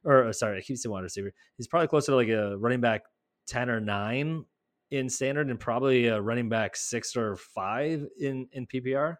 or 0.04 0.24
uh, 0.28 0.32
sorry, 0.32 0.58
I 0.58 0.60
keep 0.60 0.76
saying 0.76 0.92
wide 0.92 1.02
receiver. 1.02 1.32
He's 1.56 1.66
probably 1.66 1.88
closer 1.88 2.12
to 2.12 2.16
like 2.16 2.28
a 2.28 2.56
running 2.58 2.80
back 2.80 3.02
ten 3.46 3.68
or 3.70 3.80
nine 3.80 4.44
in 4.90 5.08
standard, 5.08 5.48
and 5.48 5.58
probably 5.58 6.06
a 6.06 6.20
running 6.20 6.48
back 6.48 6.76
six 6.76 7.16
or 7.16 7.36
five 7.36 8.06
in 8.20 8.46
in 8.52 8.66
PPR. 8.66 9.16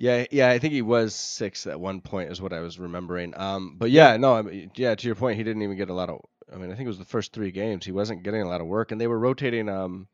Yeah, 0.00 0.26
yeah, 0.30 0.48
I 0.50 0.60
think 0.60 0.72
he 0.74 0.82
was 0.82 1.12
six 1.14 1.66
at 1.66 1.80
one 1.80 2.00
point, 2.00 2.30
is 2.30 2.40
what 2.40 2.52
I 2.52 2.60
was 2.60 2.78
remembering. 2.78 3.34
Um, 3.36 3.74
but 3.76 3.90
yeah, 3.90 4.16
no, 4.16 4.34
I 4.34 4.42
mean, 4.42 4.70
yeah, 4.76 4.94
to 4.94 5.06
your 5.06 5.16
point, 5.16 5.36
he 5.36 5.42
didn't 5.42 5.62
even 5.62 5.76
get 5.76 5.90
a 5.90 5.94
lot 5.94 6.08
of. 6.08 6.20
I 6.52 6.56
mean, 6.56 6.70
I 6.70 6.74
think 6.76 6.86
it 6.86 6.88
was 6.88 6.98
the 6.98 7.04
first 7.04 7.32
three 7.32 7.50
games 7.50 7.84
he 7.84 7.92
wasn't 7.92 8.22
getting 8.22 8.40
a 8.42 8.48
lot 8.48 8.60
of 8.60 8.68
work, 8.68 8.92
and 8.92 9.00
they 9.00 9.08
were 9.08 9.18
rotating. 9.18 9.68
Um, 9.68 10.06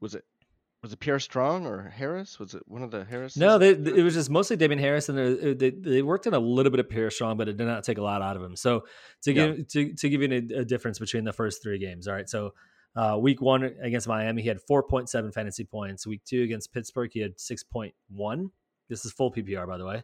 was 0.00 0.14
it 0.14 0.24
was 0.82 0.92
it 0.92 1.00
Pierre 1.00 1.18
Strong 1.18 1.66
or 1.66 1.82
Harris? 1.82 2.38
Was 2.38 2.54
it 2.54 2.62
one 2.66 2.82
of 2.82 2.90
the 2.92 3.04
Harris? 3.04 3.36
No, 3.36 3.58
they, 3.58 3.70
it 3.70 4.04
was 4.04 4.14
just 4.14 4.30
mostly 4.30 4.56
Damien 4.56 4.78
Harris, 4.78 5.08
and 5.08 5.18
they, 5.18 5.52
they 5.54 5.70
they 5.70 6.02
worked 6.02 6.26
in 6.28 6.32
a 6.32 6.38
little 6.38 6.70
bit 6.70 6.78
of 6.80 6.88
Pierre 6.88 7.10
Strong, 7.10 7.38
but 7.38 7.48
it 7.48 7.56
did 7.56 7.66
not 7.66 7.82
take 7.82 7.98
a 7.98 8.02
lot 8.02 8.22
out 8.22 8.36
of 8.36 8.42
him. 8.42 8.54
So 8.56 8.84
to 9.24 9.32
Yeah. 9.32 9.48
give 9.48 9.68
to, 9.68 9.94
to 9.94 10.08
give 10.08 10.22
you 10.22 10.28
a, 10.32 10.60
a 10.60 10.64
difference 10.64 10.98
between 11.00 11.24
the 11.24 11.32
first 11.32 11.62
three 11.62 11.78
games, 11.78 12.06
all 12.06 12.14
right. 12.14 12.28
So 12.30 12.54
uh, 12.96 13.18
week 13.20 13.42
one 13.42 13.64
against 13.82 14.06
Miami, 14.08 14.42
he 14.42 14.48
had 14.48 14.60
four 14.62 14.84
point 14.84 15.10
seven 15.10 15.32
fantasy 15.32 15.64
points. 15.64 16.06
Week 16.06 16.22
two 16.24 16.42
against 16.44 16.72
Pittsburgh, 16.72 17.10
he 17.12 17.20
had 17.20 17.38
six 17.38 17.62
point 17.64 17.94
one. 18.08 18.52
This 18.90 19.06
is 19.06 19.12
full 19.12 19.32
PPR, 19.32 19.66
by 19.66 19.78
the 19.78 19.86
way. 19.86 20.02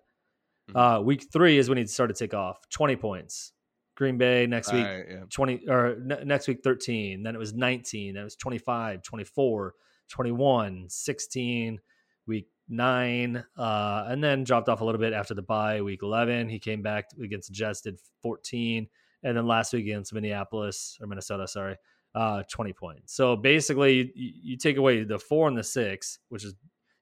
Mhm. 0.70 0.98
Uh, 0.98 1.02
week 1.02 1.26
three 1.30 1.58
is 1.58 1.68
when 1.68 1.76
he 1.76 1.84
started 1.86 2.16
to 2.16 2.24
take 2.24 2.32
off, 2.32 2.58
twenty 2.70 2.96
points. 2.96 3.52
Green 3.96 4.18
Bay 4.18 4.46
next 4.46 4.72
week, 4.72 4.84
Right, 4.84 5.06
yeah. 5.08 5.24
20 5.30 5.68
or 5.68 5.96
ne- 6.00 6.22
next 6.24 6.48
week 6.48 6.60
13 6.62 7.22
then 7.22 7.34
it 7.34 7.38
was 7.38 7.54
19 7.54 8.12
then 8.12 8.20
it 8.20 8.24
was 8.24 8.36
25 8.36 9.02
24 9.02 9.74
21 10.10 10.84
16 10.88 11.80
week 12.26 12.46
9 12.68 13.42
uh 13.56 14.04
and 14.08 14.22
then 14.22 14.44
dropped 14.44 14.68
off 14.68 14.82
a 14.82 14.84
little 14.84 15.00
bit 15.00 15.14
after 15.14 15.32
the 15.32 15.40
bye 15.40 15.80
week 15.80 16.00
11 16.02 16.48
he 16.50 16.58
came 16.58 16.82
back 16.82 17.06
against 17.22 17.50
jets 17.52 17.80
did 17.80 17.98
14 18.22 18.86
and 19.22 19.34
then 19.36 19.46
last 19.46 19.72
week 19.72 19.84
against 19.84 20.12
minneapolis 20.12 20.98
or 21.00 21.06
minnesota 21.06 21.48
sorry 21.48 21.76
uh 22.14 22.42
20 22.50 22.74
points 22.74 23.14
so 23.14 23.34
basically 23.34 24.12
you, 24.14 24.32
you 24.42 24.56
take 24.58 24.76
away 24.76 25.04
the 25.04 25.18
four 25.18 25.48
and 25.48 25.56
the 25.56 25.64
six 25.64 26.18
which 26.28 26.44
is 26.44 26.54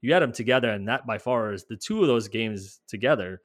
you 0.04 0.12
add 0.14 0.22
them 0.22 0.32
together 0.32 0.70
and 0.70 0.86
that 0.88 1.06
by 1.06 1.18
far 1.18 1.52
is 1.52 1.64
the 1.64 1.76
two 1.76 2.00
of 2.02 2.06
those 2.08 2.28
games 2.28 2.80
together 2.88 3.40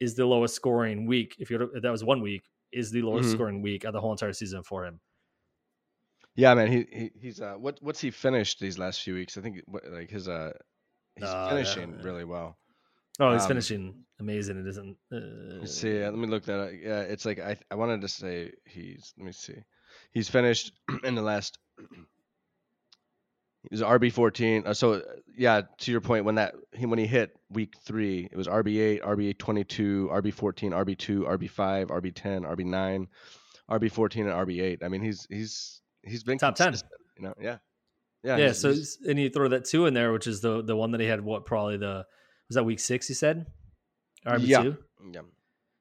is 0.00 0.14
the 0.14 0.26
lowest 0.26 0.54
scoring 0.54 1.06
week 1.06 1.34
if 1.38 1.50
you 1.50 1.56
if 1.74 1.82
that 1.82 1.90
was 1.90 2.04
one 2.04 2.20
week 2.22 2.44
is 2.72 2.90
the 2.90 3.02
lowest 3.02 3.28
Mhm. 3.28 3.32
scoring 3.34 3.62
week 3.62 3.84
of 3.84 3.92
the 3.92 4.00
whole 4.00 4.12
entire 4.12 4.32
season 4.32 4.62
for 4.62 4.84
him. 4.86 5.00
Yeah, 6.34 6.54
man, 6.54 6.68
he, 6.72 6.86
he 6.90 7.10
he's 7.20 7.40
uh, 7.40 7.54
what 7.58 7.78
what's 7.82 8.00
he 8.00 8.10
finished 8.10 8.58
these 8.58 8.78
last 8.78 9.02
few 9.02 9.14
weeks? 9.14 9.36
I 9.36 9.42
think 9.42 9.60
like 9.90 10.10
his 10.10 10.28
uh, 10.28 10.52
he's 11.16 11.24
yeah, 11.28 11.48
finishing 11.50 11.90
yeah. 11.96 12.02
really 12.02 12.24
well. 12.24 12.56
Oh, 13.20 13.32
he's 13.34 13.42
Um, 13.42 13.48
finishing 13.48 14.04
amazing. 14.18 14.58
It 14.58 14.66
isn't. 14.66 14.96
Uh, 15.12 15.66
see. 15.66 16.02
Let 16.02 16.14
me 16.14 16.26
look 16.26 16.44
that 16.44 16.58
up. 16.58 16.70
Yeah, 16.72 17.00
it's 17.02 17.26
like 17.26 17.38
I 17.38 17.58
I 17.70 17.74
wanted 17.74 18.00
to 18.00 18.08
say 18.08 18.52
he's. 18.64 19.12
Let 19.18 19.26
me 19.26 19.32
see. 19.32 19.58
He's 20.12 20.30
finished 20.30 20.72
in 21.04 21.14
the 21.14 21.22
last. 21.22 21.58
He 23.62 23.68
was 23.70 23.80
RB 23.80 24.12
fourteen. 24.12 24.64
Uh, 24.66 24.74
so 24.74 24.94
uh, 24.94 25.00
yeah, 25.36 25.62
to 25.78 25.92
your 25.92 26.00
point, 26.00 26.24
when 26.24 26.34
that 26.34 26.54
he 26.72 26.84
when 26.86 26.98
he 26.98 27.06
hit 27.06 27.36
week 27.50 27.74
three, 27.84 28.28
it 28.30 28.36
was 28.36 28.48
RB 28.48 28.80
eight, 28.80 29.02
RB 29.02 29.36
twenty 29.38 29.62
two, 29.64 30.08
RB 30.12 30.32
fourteen, 30.32 30.72
RB 30.72 30.98
two, 30.98 31.20
RB 31.22 31.48
five, 31.48 31.88
RB 31.88 32.12
ten, 32.14 32.42
RB 32.42 32.64
nine, 32.64 33.06
RB 33.70 33.90
fourteen 33.90 34.26
and 34.26 34.34
RB 34.48 34.60
eight. 34.60 34.82
I 34.82 34.88
mean, 34.88 35.00
he's 35.00 35.26
he's 35.30 35.80
he's 36.02 36.24
been 36.24 36.38
Top 36.38 36.56
10. 36.56 36.74
You 37.16 37.22
know, 37.22 37.34
yeah, 37.40 37.58
yeah, 38.24 38.36
Yeah. 38.36 38.44
he's- 38.46 38.58
so 38.58 38.70
he's- 38.72 38.98
and 39.06 39.18
you 39.18 39.30
throw 39.30 39.46
that 39.48 39.64
two 39.64 39.86
in 39.86 39.94
there, 39.94 40.12
which 40.12 40.26
is 40.26 40.40
the 40.40 40.62
the 40.62 40.74
one 40.74 40.90
that 40.90 41.00
he 41.00 41.06
had. 41.06 41.20
What 41.20 41.46
probably 41.46 41.76
the 41.76 42.04
was 42.48 42.56
that 42.56 42.64
week 42.64 42.80
six? 42.80 43.06
He 43.06 43.14
said 43.14 43.46
RB 44.26 44.40
Yeah. 44.46 44.62
two. 44.64 44.76
yeah. 45.12 45.20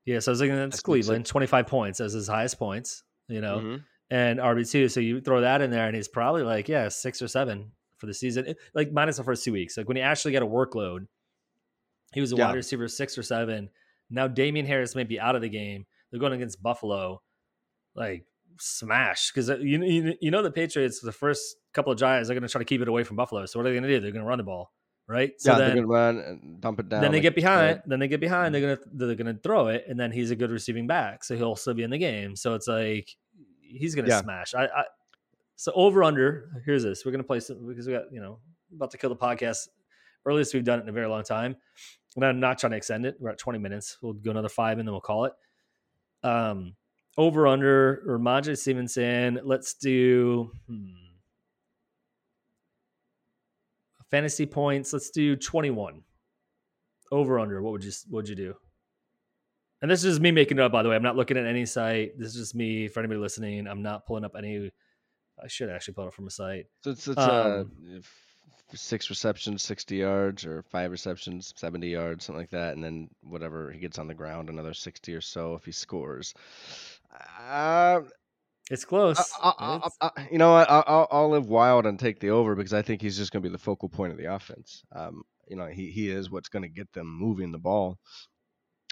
Yeah. 0.05 0.19
So 0.19 0.31
I 0.31 0.33
was 0.33 0.39
thinking 0.39 0.55
that's 0.55 0.75
That's 0.75 0.81
Cleveland, 0.83 1.25
twenty 1.25 1.47
five 1.47 1.65
points 1.65 1.99
as 1.99 2.13
his 2.13 2.27
highest 2.27 2.59
points. 2.59 3.03
You 3.27 3.41
know, 3.41 3.57
Mhm. 3.59 3.83
And 4.11 4.39
RB 4.39 4.69
two. 4.69 4.89
So 4.89 4.99
you 4.99 5.21
throw 5.21 5.41
that 5.41 5.61
in 5.61 5.71
there, 5.71 5.87
and 5.87 5.95
he's 5.95 6.09
probably 6.09 6.43
like 6.43 6.67
yeah 6.67 6.89
six 6.89 7.21
or 7.21 7.27
seven 7.27 7.71
for 7.97 8.07
the 8.07 8.13
season, 8.13 8.47
It- 8.47 8.57
like 8.73 8.91
minus 8.91 9.17
the 9.17 9.23
first 9.23 9.43
two 9.43 9.53
weeks. 9.53 9.77
Like 9.77 9.87
when 9.87 9.95
he 9.95 10.03
actually 10.03 10.33
got 10.33 10.43
a 10.43 10.47
workload, 10.47 11.07
he 12.13 12.19
was 12.19 12.33
a 12.33 12.35
Yeah. 12.35 12.47
wide 12.47 12.55
receiver 12.55 12.87
six 12.87 13.17
or 13.17 13.23
seven. 13.23 13.69
Now 14.09 14.27
Damien 14.27 14.65
Harris 14.65 14.95
may 14.95 15.05
be 15.05 15.19
out 15.19 15.35
of 15.35 15.41
the 15.41 15.49
game. 15.49 15.85
They're 16.09 16.19
going 16.19 16.33
against 16.33 16.61
Buffalo, 16.61 17.21
like 17.95 18.25
smash 18.59 19.31
because 19.31 19.49
uh, 19.49 19.57
you, 19.57 19.81
you 19.83 20.13
you 20.19 20.31
know 20.31 20.41
the 20.43 20.51
Patriots 20.51 20.99
the 20.99 21.11
first 21.11 21.55
couple 21.73 21.91
of 21.91 21.97
drives 21.97 22.29
are 22.29 22.33
going 22.33 22.43
to 22.43 22.49
try 22.49 22.59
to 22.59 22.65
keep 22.65 22.81
it 22.81 22.87
away 22.87 23.03
from 23.03 23.15
Buffalo. 23.15 23.45
So 23.45 23.59
what 23.59 23.65
are 23.65 23.69
they 23.69 23.75
going 23.75 23.83
to 23.83 23.89
do? 23.89 23.99
They're 24.01 24.11
going 24.11 24.23
to 24.23 24.27
run 24.27 24.39
the 24.39 24.43
ball, 24.43 24.73
right? 25.07 25.31
So 25.37 25.51
yeah, 25.51 25.57
then, 25.57 25.67
they're 25.67 25.75
gonna 25.83 25.87
run 25.87 26.17
and 26.17 26.61
dump 26.61 26.79
it 26.79 26.89
down. 26.89 27.01
then 27.01 27.11
they 27.11 27.17
like 27.17 27.23
get 27.23 27.35
behind. 27.35 27.81
Then 27.85 27.99
they 27.99 28.07
get 28.07 28.19
behind. 28.19 28.53
They're 28.53 28.61
mm-hmm. 28.75 28.91
gonna 28.97 29.07
they're 29.07 29.15
gonna 29.15 29.39
throw 29.41 29.67
it, 29.67 29.85
and 29.87 29.99
then 29.99 30.11
he's 30.11 30.31
a 30.31 30.35
good 30.35 30.51
receiving 30.51 30.87
back, 30.87 31.23
so 31.23 31.35
he'll 31.35 31.55
still 31.55 31.73
be 31.73 31.83
in 31.83 31.89
the 31.89 31.97
game. 31.97 32.35
So 32.35 32.55
it's 32.55 32.67
like 32.67 33.15
he's 33.77 33.95
gonna 33.95 34.07
Yeah. 34.09 34.21
smash. 34.21 34.53
I, 34.53 34.65
I 34.65 34.83
so 35.55 35.71
over 35.75 36.03
under. 36.03 36.49
Here's 36.65 36.83
this. 36.83 37.05
We're 37.05 37.11
gonna 37.11 37.23
play 37.23 37.39
some 37.39 37.67
because 37.67 37.87
we 37.87 37.93
got 37.93 38.11
you 38.11 38.21
know 38.21 38.39
about 38.73 38.91
to 38.91 38.97
kill 38.97 39.09
the 39.09 39.15
podcast. 39.15 39.67
Earliest 40.25 40.53
we've 40.53 40.63
done 40.63 40.79
it 40.79 40.83
in 40.83 40.89
a 40.89 40.93
very 40.93 41.07
long 41.07 41.23
time, 41.23 41.55
and 42.15 42.25
I'm 42.25 42.39
not 42.39 42.59
trying 42.59 42.71
to 42.71 42.77
extend 42.77 43.05
it. 43.05 43.15
We're 43.19 43.29
at 43.31 43.39
20 43.39 43.57
minutes. 43.59 43.97
We'll 44.01 44.13
go 44.13 44.29
another 44.31 44.49
five, 44.49 44.77
and 44.77 44.87
then 44.87 44.93
we'll 44.93 45.01
call 45.01 45.25
it. 45.25 45.33
Um, 46.23 46.75
over 47.17 47.47
under 47.47 48.03
Rhamondre 48.07 48.57
Stevenson. 48.57 49.39
Let's 49.43 49.73
do. 49.73 50.51
Hmm, 50.67 50.89
fantasy 54.09 54.45
points. 54.45 54.93
Let's 54.93 55.09
do 55.09 55.35
21 55.35 56.03
over 57.11 57.39
under 57.39 57.61
what 57.61 57.71
would 57.73 57.83
you 57.83 57.91
what 58.09 58.19
would 58.19 58.29
you 58.29 58.35
do 58.35 58.55
and 59.81 59.89
this 59.89 60.03
is 60.03 60.19
me 60.19 60.31
making 60.31 60.57
it 60.57 60.61
up 60.63 60.71
by 60.71 60.83
the 60.83 60.89
way 60.89 60.95
i'm 60.95 61.03
not 61.03 61.15
looking 61.15 61.37
at 61.37 61.45
any 61.45 61.65
site 61.65 62.17
this 62.17 62.29
is 62.29 62.35
just 62.35 62.55
me 62.55 62.87
for 62.87 62.99
anybody 62.99 63.19
listening 63.19 63.67
i'm 63.67 63.81
not 63.81 64.05
pulling 64.05 64.23
up 64.25 64.33
any 64.37 64.71
i 65.43 65.47
should 65.47 65.69
actually 65.69 65.93
pull 65.93 66.05
it 66.05 66.07
up 66.07 66.13
from 66.13 66.27
a 66.27 66.31
site 66.31 66.65
So 66.83 66.91
it's, 66.91 67.07
it's 67.07 67.17
uh, 67.17 67.63
Um, 67.65 67.97
f- 67.97 68.27
six 68.73 69.09
receptions, 69.09 69.63
sixty 69.63 69.97
yards, 69.97 70.45
or 70.45 70.63
five 70.63 70.91
receptions, 70.91 71.53
seventy 71.57 71.89
yards, 71.89 72.25
something 72.25 72.41
like 72.41 72.51
that, 72.51 72.75
and 72.75 72.83
then 72.83 73.09
whatever 73.21 73.71
he 73.71 73.79
gets 73.79 73.99
on 73.99 74.07
the 74.07 74.13
ground, 74.13 74.49
another 74.49 74.73
sixty 74.73 75.13
or 75.13 75.21
so 75.21 75.55
if 75.55 75.65
he 75.65 75.71
scores. 75.71 76.33
Uh, 77.39 78.01
it's 78.69 78.85
close 78.85 79.17
I, 79.43 79.53
I, 80.01 80.09
I, 80.15 80.27
you 80.31 80.37
know 80.37 80.53
what? 80.53 80.69
I'll, 80.69 81.07
I'll 81.11 81.29
live 81.29 81.47
wild 81.47 81.85
and 81.85 81.99
take 81.99 82.19
the 82.21 82.29
over 82.29 82.55
because 82.55 82.73
I 82.73 82.81
think 82.81 83.01
he's 83.01 83.17
just 83.17 83.33
going 83.33 83.43
to 83.43 83.49
be 83.49 83.51
the 83.51 83.57
focal 83.59 83.89
point 83.89 84.13
of 84.13 84.17
the 84.17 84.33
offense. 84.33 84.83
Um, 84.95 85.23
you 85.49 85.57
know, 85.57 85.67
he 85.67 85.91
he 85.91 86.09
is 86.09 86.31
what's 86.31 86.47
going 86.47 86.63
to 86.63 86.69
get 86.69 86.91
them 86.93 87.07
moving 87.07 87.51
the 87.51 87.57
ball. 87.59 87.97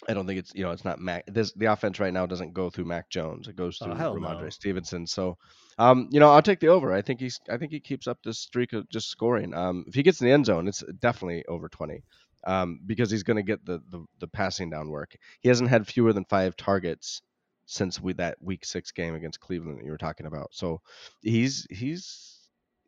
I 0.08 0.14
don't 0.14 0.26
think 0.26 0.40
it's 0.40 0.54
you 0.56 0.64
know 0.64 0.72
it's 0.72 0.86
not 0.86 1.00
Mac. 1.00 1.26
This 1.28 1.52
the 1.54 1.66
offense 1.66 2.00
right 2.00 2.14
now 2.14 2.26
doesn't 2.26 2.54
go 2.54 2.70
through 2.70 2.86
Mac 2.86 3.10
Jones. 3.10 3.48
It 3.48 3.56
goes 3.56 3.78
Oh, 3.82 3.86
through 3.86 3.96
hell 3.96 4.16
Rhamondre 4.16 4.44
no. 4.44 4.50
Stevenson. 4.50 5.06
So, 5.06 5.38
um, 5.78 6.08
you 6.12 6.20
know, 6.20 6.32
I'll 6.32 6.42
take 6.42 6.60
the 6.62 6.70
over. 6.70 6.94
I 6.94 7.02
think 7.02 7.20
he's 7.20 7.40
I 7.50 7.58
think 7.58 7.72
he 7.72 7.80
keeps 7.80 8.08
up 8.08 8.18
this 8.24 8.40
streak 8.40 8.74
of 8.74 8.90
just 8.90 9.10
scoring. 9.10 9.54
Um, 9.54 9.84
if 9.88 9.94
he 9.96 10.04
gets 10.04 10.22
in 10.22 10.28
the 10.28 10.34
end 10.34 10.46
zone, 10.46 10.68
it's 10.68 10.84
definitely 11.00 11.46
over 11.48 11.68
twenty. 11.68 12.04
Um, 12.46 12.80
because 12.86 13.12
he's 13.12 13.24
going 13.24 13.36
to 13.36 13.44
get 13.44 13.66
the, 13.66 13.82
the 13.92 14.06
the 14.20 14.28
passing 14.28 14.70
down 14.70 14.90
work. 14.90 15.18
He 15.42 15.50
hasn't 15.50 15.70
had 15.70 15.86
fewer 15.86 16.14
than 16.14 16.24
five 16.24 16.56
targets 16.56 17.22
since 17.66 18.00
we 18.02 18.14
that 18.14 18.38
week 18.42 18.64
six 18.64 18.92
game 18.94 19.14
against 19.16 19.42
Cleveland 19.42 19.80
that 19.80 19.86
you 19.86 19.92
were 19.92 19.98
talking 19.98 20.26
about. 20.26 20.48
So 20.54 20.80
he's 21.22 21.68
he's 21.70 22.40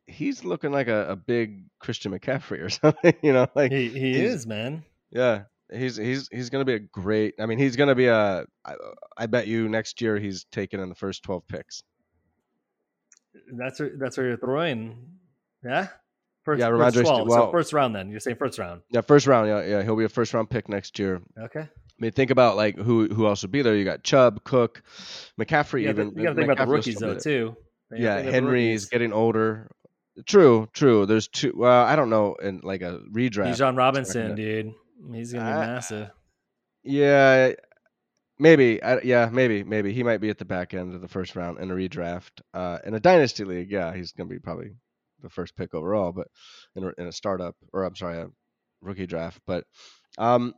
he's 0.06 0.44
looking 0.44 0.72
like 0.72 0.88
a, 0.88 1.10
a 1.10 1.16
big 1.16 1.64
Christian 1.78 2.18
McCaffrey 2.18 2.60
or 2.60 2.68
something. 2.70 3.14
You 3.22 3.34
know, 3.34 3.46
like 3.54 3.70
he, 3.70 3.88
he 3.88 4.12
is 4.24 4.46
man 4.46 4.84
yeah, 5.10 5.42
he's 5.72 5.96
he's 5.96 6.28
he's 6.30 6.50
gonna 6.50 6.64
be 6.64 6.74
a 6.74 6.78
great. 6.78 7.34
I 7.40 7.46
mean, 7.46 7.58
he's 7.58 7.76
gonna 7.76 7.94
be 7.94 8.06
a. 8.06 8.44
I, 8.64 8.74
I 9.16 9.26
bet 9.26 9.46
you 9.46 9.68
next 9.68 10.00
year 10.00 10.18
he's 10.18 10.44
taken 10.44 10.80
in 10.80 10.88
the 10.88 10.94
first 10.94 11.22
twelve 11.22 11.46
picks. 11.48 11.82
that's 13.56 13.80
where 13.80 13.90
that's 13.98 14.16
where 14.16 14.28
you're 14.28 14.36
throwing 14.36 14.96
yeah 15.64 15.88
first, 16.44 16.60
Yeah, 16.60 16.68
first 16.68 16.96
Rhamondre 16.96 17.04
Ste- 17.06 17.24
12. 17.26 17.30
so 17.30 17.50
first 17.50 17.72
round 17.72 17.94
then 17.94 18.10
you're 18.10 18.20
saying 18.20 18.36
first 18.36 18.58
round 18.58 18.82
Yeah, 18.90 19.00
first 19.00 19.26
round. 19.26 19.48
Yeah, 19.48 19.64
yeah, 19.64 19.82
he'll 19.82 19.96
be 19.96 20.04
a 20.04 20.08
first 20.08 20.34
round 20.34 20.50
pick 20.50 20.68
next 20.68 20.98
year. 20.98 21.20
okay 21.38 21.60
I 21.60 22.04
mean, 22.04 22.12
think 22.12 22.30
about 22.30 22.56
like 22.56 22.76
who 22.76 23.06
who 23.08 23.26
else 23.26 23.42
would 23.42 23.52
be 23.52 23.62
there. 23.62 23.76
You 23.76 23.84
got 23.84 24.02
Chubb, 24.02 24.42
Cook, 24.44 24.82
McCaffrey. 25.40 25.82
you 25.82 25.88
even 25.90 26.12
you 26.16 26.22
gotta 26.24 26.34
think 26.34 26.50
about 26.50 26.66
the 26.66 26.72
rookies 26.72 26.96
though 26.96 27.18
too 27.18 27.56
gotta 27.90 28.02
Yeah, 28.02 28.22
the 28.22 28.32
Henry's 28.32 28.86
getting 28.86 29.12
older. 29.12 29.70
True, 30.26 30.68
true. 30.74 31.06
There's 31.06 31.28
two. 31.28 31.54
Well, 31.56 31.84
I 31.84 31.96
don't 31.96 32.10
know. 32.10 32.34
In 32.34 32.60
like 32.62 32.82
a 32.82 33.00
redraft. 33.12 33.54
Bijan 33.54 33.76
Robinson, 33.78 34.34
dude. 34.34 34.74
He's 35.12 35.32
gonna 35.32 35.44
be 35.44 35.50
I- 35.50 35.66
massive. 35.66 36.10
Yeah, 36.84 37.52
maybe. 38.38 38.82
I, 38.82 39.00
yeah, 39.02 39.28
maybe. 39.32 39.62
Maybe 39.62 39.92
he 39.92 40.02
might 40.02 40.20
be 40.20 40.30
at 40.30 40.38
the 40.38 40.44
back 40.44 40.74
end 40.74 40.94
of 40.94 41.00
the 41.00 41.08
first 41.08 41.36
round 41.36 41.58
in 41.58 41.70
a 41.70 41.74
redraft. 41.74 42.30
Uh, 42.52 42.78
in 42.84 42.94
a 42.94 43.00
dynasty 43.00 43.44
league, 43.44 43.70
yeah, 43.70 43.94
he's 43.94 44.12
gonna 44.12 44.28
be 44.28 44.38
probably 44.38 44.72
the 45.22 45.30
first 45.30 45.56
pick 45.56 45.74
overall. 45.74 46.12
But 46.12 46.28
in 46.74 46.84
a, 46.84 46.92
in 46.98 47.06
a 47.06 47.12
startup, 47.12 47.54
or 47.72 47.84
I'm 47.84 47.96
sorry, 47.96 48.18
a 48.18 48.26
rookie 48.80 49.06
draft. 49.06 49.40
But 49.46 49.64
um, 50.18 50.54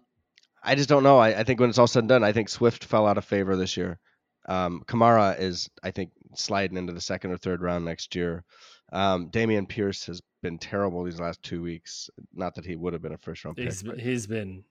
I 0.63 0.75
just 0.75 0.89
don't 0.89 1.03
know. 1.03 1.19
I, 1.19 1.41
I 1.41 1.45
think 1.45 1.61
when 1.61 1.69
it's 1.69 1.79
all 1.79 1.87
said 1.87 2.01
and 2.05 2.09
done, 2.09 2.25
I 2.25 2.33
think 2.33 2.49
Swift 2.49 2.85
fell 2.85 3.07
out 3.07 3.19
of 3.19 3.25
favor 3.25 3.57
this 3.57 3.77
year. 3.77 3.99
Um, 4.47 4.83
Kamara 4.87 5.39
is, 5.39 5.69
I 5.83 5.91
think, 5.91 6.11
sliding 6.35 6.77
into 6.77 6.93
the 6.93 7.01
second 7.01 7.33
or 7.33 7.39
third 7.39 7.63
round 7.63 7.85
next 7.85 8.15
year. 8.15 8.45
Um, 8.93 9.31
Dameon 9.31 9.69
Pierce 9.69 10.05
has 10.07 10.21
been 10.45 10.59
terrible 10.59 11.03
these 11.03 11.19
last 11.19 11.43
two 11.43 11.63
weeks. 11.63 12.09
Not 12.35 12.55
that 12.55 12.65
he 12.67 12.77
would 12.77 12.93
have 12.93 13.03
been 13.03 13.15
a 13.15 13.19
first 13.19 13.45
round 13.45 13.57
pick. 13.57 13.65
He's 13.67 13.83
but- 13.83 13.99
he's 13.99 14.27
been 14.27 14.63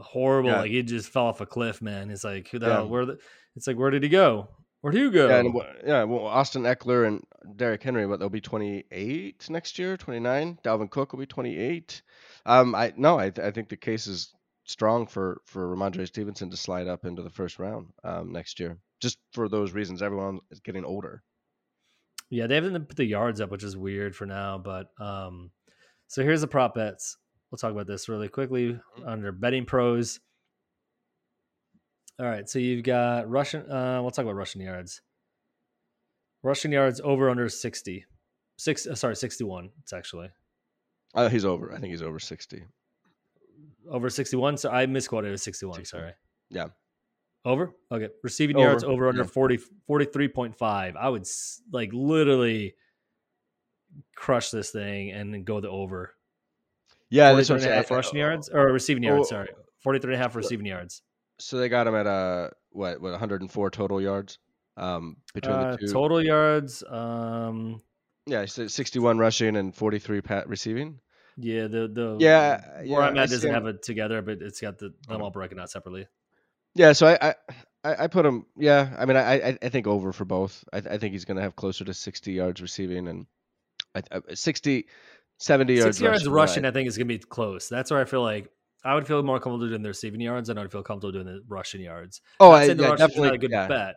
horrible. 0.00 0.50
Yeah. 0.50 0.60
Like 0.62 0.70
he 0.72 0.82
just 0.82 1.08
fell 1.08 1.26
off 1.26 1.40
a 1.40 1.46
cliff, 1.46 1.80
man. 1.80 2.10
It's 2.10 2.24
like 2.24 2.48
who 2.48 2.58
the 2.58 2.66
Yeah. 2.66 2.72
hell? 2.74 2.88
Where 2.88 3.06
the? 3.06 3.18
It's 3.56 3.66
like 3.66 3.76
where 3.78 3.90
did 3.90 4.02
he 4.02 4.08
go? 4.08 4.48
Where'd 4.82 4.96
you 4.96 5.10
go? 5.10 5.28
Yeah, 5.28 5.38
and, 5.40 5.54
yeah. 5.86 6.04
Well, 6.04 6.24
Austin 6.26 6.62
Ekeler 6.62 7.06
and 7.06 7.22
Derrick 7.56 7.82
Henry, 7.82 8.06
but 8.06 8.18
they'll 8.18 8.30
be 8.30 8.40
28 8.40 9.48
next 9.50 9.78
year, 9.78 9.96
29. 9.98 10.58
Dalvin 10.64 10.90
Cook 10.90 11.12
will 11.12 11.20
be 11.20 11.26
28. 11.26 12.00
Um, 12.46 12.74
I 12.74 12.92
no, 12.96 13.18
I, 13.18 13.28
th- 13.30 13.46
I 13.46 13.50
think 13.50 13.68
the 13.68 13.76
case 13.76 14.06
is 14.06 14.34
strong 14.64 15.06
for 15.06 15.40
for 15.46 15.74
Rhamondre 15.74 16.06
Stevenson 16.06 16.50
to 16.50 16.56
slide 16.56 16.88
up 16.88 17.04
into 17.04 17.22
the 17.22 17.30
first 17.30 17.58
round 17.58 17.88
um, 18.04 18.32
next 18.32 18.58
year, 18.58 18.78
just 19.00 19.18
for 19.32 19.48
those 19.48 19.72
reasons. 19.72 20.02
Everyone 20.02 20.40
is 20.50 20.60
getting 20.60 20.84
older. 20.84 21.22
Yeah, 22.30 22.46
they 22.46 22.54
haven't 22.54 22.86
put 22.86 22.96
the 22.96 23.04
yards 23.04 23.40
up, 23.40 23.50
which 23.50 23.64
is 23.64 23.76
weird 23.76 24.14
for 24.14 24.24
now. 24.24 24.56
But 24.58 24.88
um, 25.00 25.50
so 26.06 26.22
here's 26.22 26.40
the 26.42 26.46
prop 26.46 26.74
bets. 26.74 27.16
We'll 27.50 27.58
talk 27.58 27.72
about 27.72 27.86
this 27.88 28.08
really 28.08 28.28
quickly 28.28 28.72
Mm-hmm. 28.72 29.08
under 29.08 29.32
betting 29.32 29.64
pros. 29.66 30.20
All 32.18 32.26
right, 32.26 32.48
so 32.48 32.58
you've 32.58 32.84
got 32.84 33.28
rushing. 33.30 33.62
Uh, 33.70 33.98
we'll 34.02 34.10
talk 34.10 34.24
about 34.24 34.34
rushing 34.36 34.60
yards. 34.62 35.00
rushing 36.42 36.70
yards 36.72 37.00
over 37.02 37.30
under 37.30 37.48
sixty. 37.48 38.04
Six. 38.58 38.86
Uh, 38.86 38.94
sorry, 38.94 39.16
sixty-one. 39.16 39.70
It's 39.82 39.92
actually 39.92 40.28
Uh, 41.14 41.28
he's 41.30 41.44
over. 41.46 41.72
I 41.72 41.78
think 41.80 41.90
he's 41.92 42.02
over 42.02 42.18
60. 42.18 42.62
over 43.90 44.10
sixty-one. 44.10 44.56
So 44.58 44.70
I 44.70 44.84
misquoted. 44.86 45.28
It 45.28 45.32
was 45.32 45.42
sixty-one. 45.42 45.76
61. 45.76 46.02
Sorry. 46.02 46.12
Yeah. 46.50 46.66
Over. 47.44 47.72
Okay. 47.90 48.08
Receiving 48.22 48.56
Over, 48.56 48.66
yards 48.66 48.84
over 48.84 49.08
under 49.08 49.22
yeah. 49.22 49.28
40, 49.28 49.58
43.5. 49.88 50.96
I 50.96 51.08
would 51.08 51.26
like 51.72 51.90
literally 51.92 52.74
crush 54.14 54.50
this 54.50 54.70
thing 54.70 55.10
and 55.12 55.32
then 55.32 55.44
go 55.44 55.60
the 55.60 55.70
over. 55.70 56.14
Yeah, 57.08 57.32
that's 57.32 57.48
43 57.48 57.54
what 57.54 57.62
and 57.62 57.70
a 57.72 57.74
I'm 57.76 57.82
half 57.82 57.90
rushing 57.90 58.18
yards 58.18 58.48
or 58.50 58.66
receiving 58.72 59.02
yards. 59.02 59.26
Oh, 59.26 59.30
sorry, 59.30 59.48
43 59.82 60.12
and 60.12 60.20
a 60.20 60.22
half 60.22 60.36
receiving 60.36 60.66
yards. 60.66 61.02
So 61.38 61.56
they 61.58 61.68
got 61.68 61.86
him 61.86 61.94
at 61.94 62.06
uh 62.06 62.50
what 62.70 63.00
what 63.00 63.10
104 63.12 63.70
total 63.70 64.00
yards 64.00 64.38
um 64.76 65.16
between 65.34 65.54
Uh, 65.56 65.72
the 65.72 65.78
two. 65.86 65.92
total 65.92 66.22
yards. 66.24 66.84
Um, 66.88 67.80
Yeah, 68.26 68.44
so 68.44 68.66
61 68.68 69.18
rushing 69.18 69.56
and 69.56 69.74
43 69.74 70.20
pat 70.20 70.46
receiving. 70.48 71.00
yeah, 71.36 71.62
the 71.66 71.88
the 71.88 72.16
Yeah, 72.20 72.60
where 72.76 72.84
yeah, 72.84 72.98
I'm 72.98 73.16
at 73.16 73.30
doesn't 73.30 73.50
have 73.52 73.66
it 73.66 73.82
together, 73.82 74.20
but 74.22 74.42
it's 74.42 74.60
got 74.60 74.78
the 74.78 74.92
them 75.08 75.22
all 75.22 75.30
broken 75.30 75.58
out 75.58 75.70
separately. 75.70 76.06
Yeah, 76.74 76.92
so 76.92 77.06
I 77.06 77.18
I, 77.20 77.34
I 77.84 78.04
I 78.04 78.06
put 78.06 78.26
him. 78.26 78.46
Yeah, 78.56 78.94
I 78.98 79.04
mean 79.06 79.16
I 79.16 79.34
I, 79.34 79.58
I 79.62 79.68
think 79.68 79.86
over 79.86 80.12
for 80.12 80.24
both. 80.24 80.64
I, 80.72 80.78
I 80.78 80.98
think 80.98 81.12
he's 81.12 81.24
going 81.24 81.36
to 81.36 81.42
have 81.42 81.56
closer 81.56 81.84
to 81.84 81.94
60 81.94 82.32
yards 82.32 82.60
receiving 82.60 83.08
and 83.08 83.26
I, 83.94 84.02
I, 84.12 84.34
60, 84.34 84.86
70 85.38 85.72
yards. 85.74 85.96
60 85.98 86.04
yards 86.04 86.18
rushing, 86.20 86.32
rushing, 86.32 86.62
yeah. 86.64 86.70
I 86.70 86.72
think 86.72 86.88
is 86.88 86.96
gonna 86.96 87.06
be 87.06 87.18
close. 87.18 87.68
That's 87.68 87.90
where 87.90 88.00
I 88.00 88.04
feel 88.04 88.22
like 88.22 88.50
I 88.84 88.94
would 88.94 89.06
feel 89.06 89.22
more 89.22 89.38
comfortable 89.38 89.68
doing 89.68 89.82
the 89.82 89.88
receiving 89.88 90.20
yards, 90.20 90.48
and 90.48 90.58
I'd 90.58 90.70
feel 90.70 90.82
comfortable 90.82 91.12
doing 91.12 91.26
the 91.26 91.42
rushing 91.48 91.80
yards. 91.80 92.20
Oh, 92.38 92.50
I, 92.50 92.64
yeah, 92.64 92.74
definitely. 92.74 93.28
not 93.28 93.34
a 93.34 93.38
good 93.38 93.50
yeah, 93.50 93.66
bet. 93.66 93.94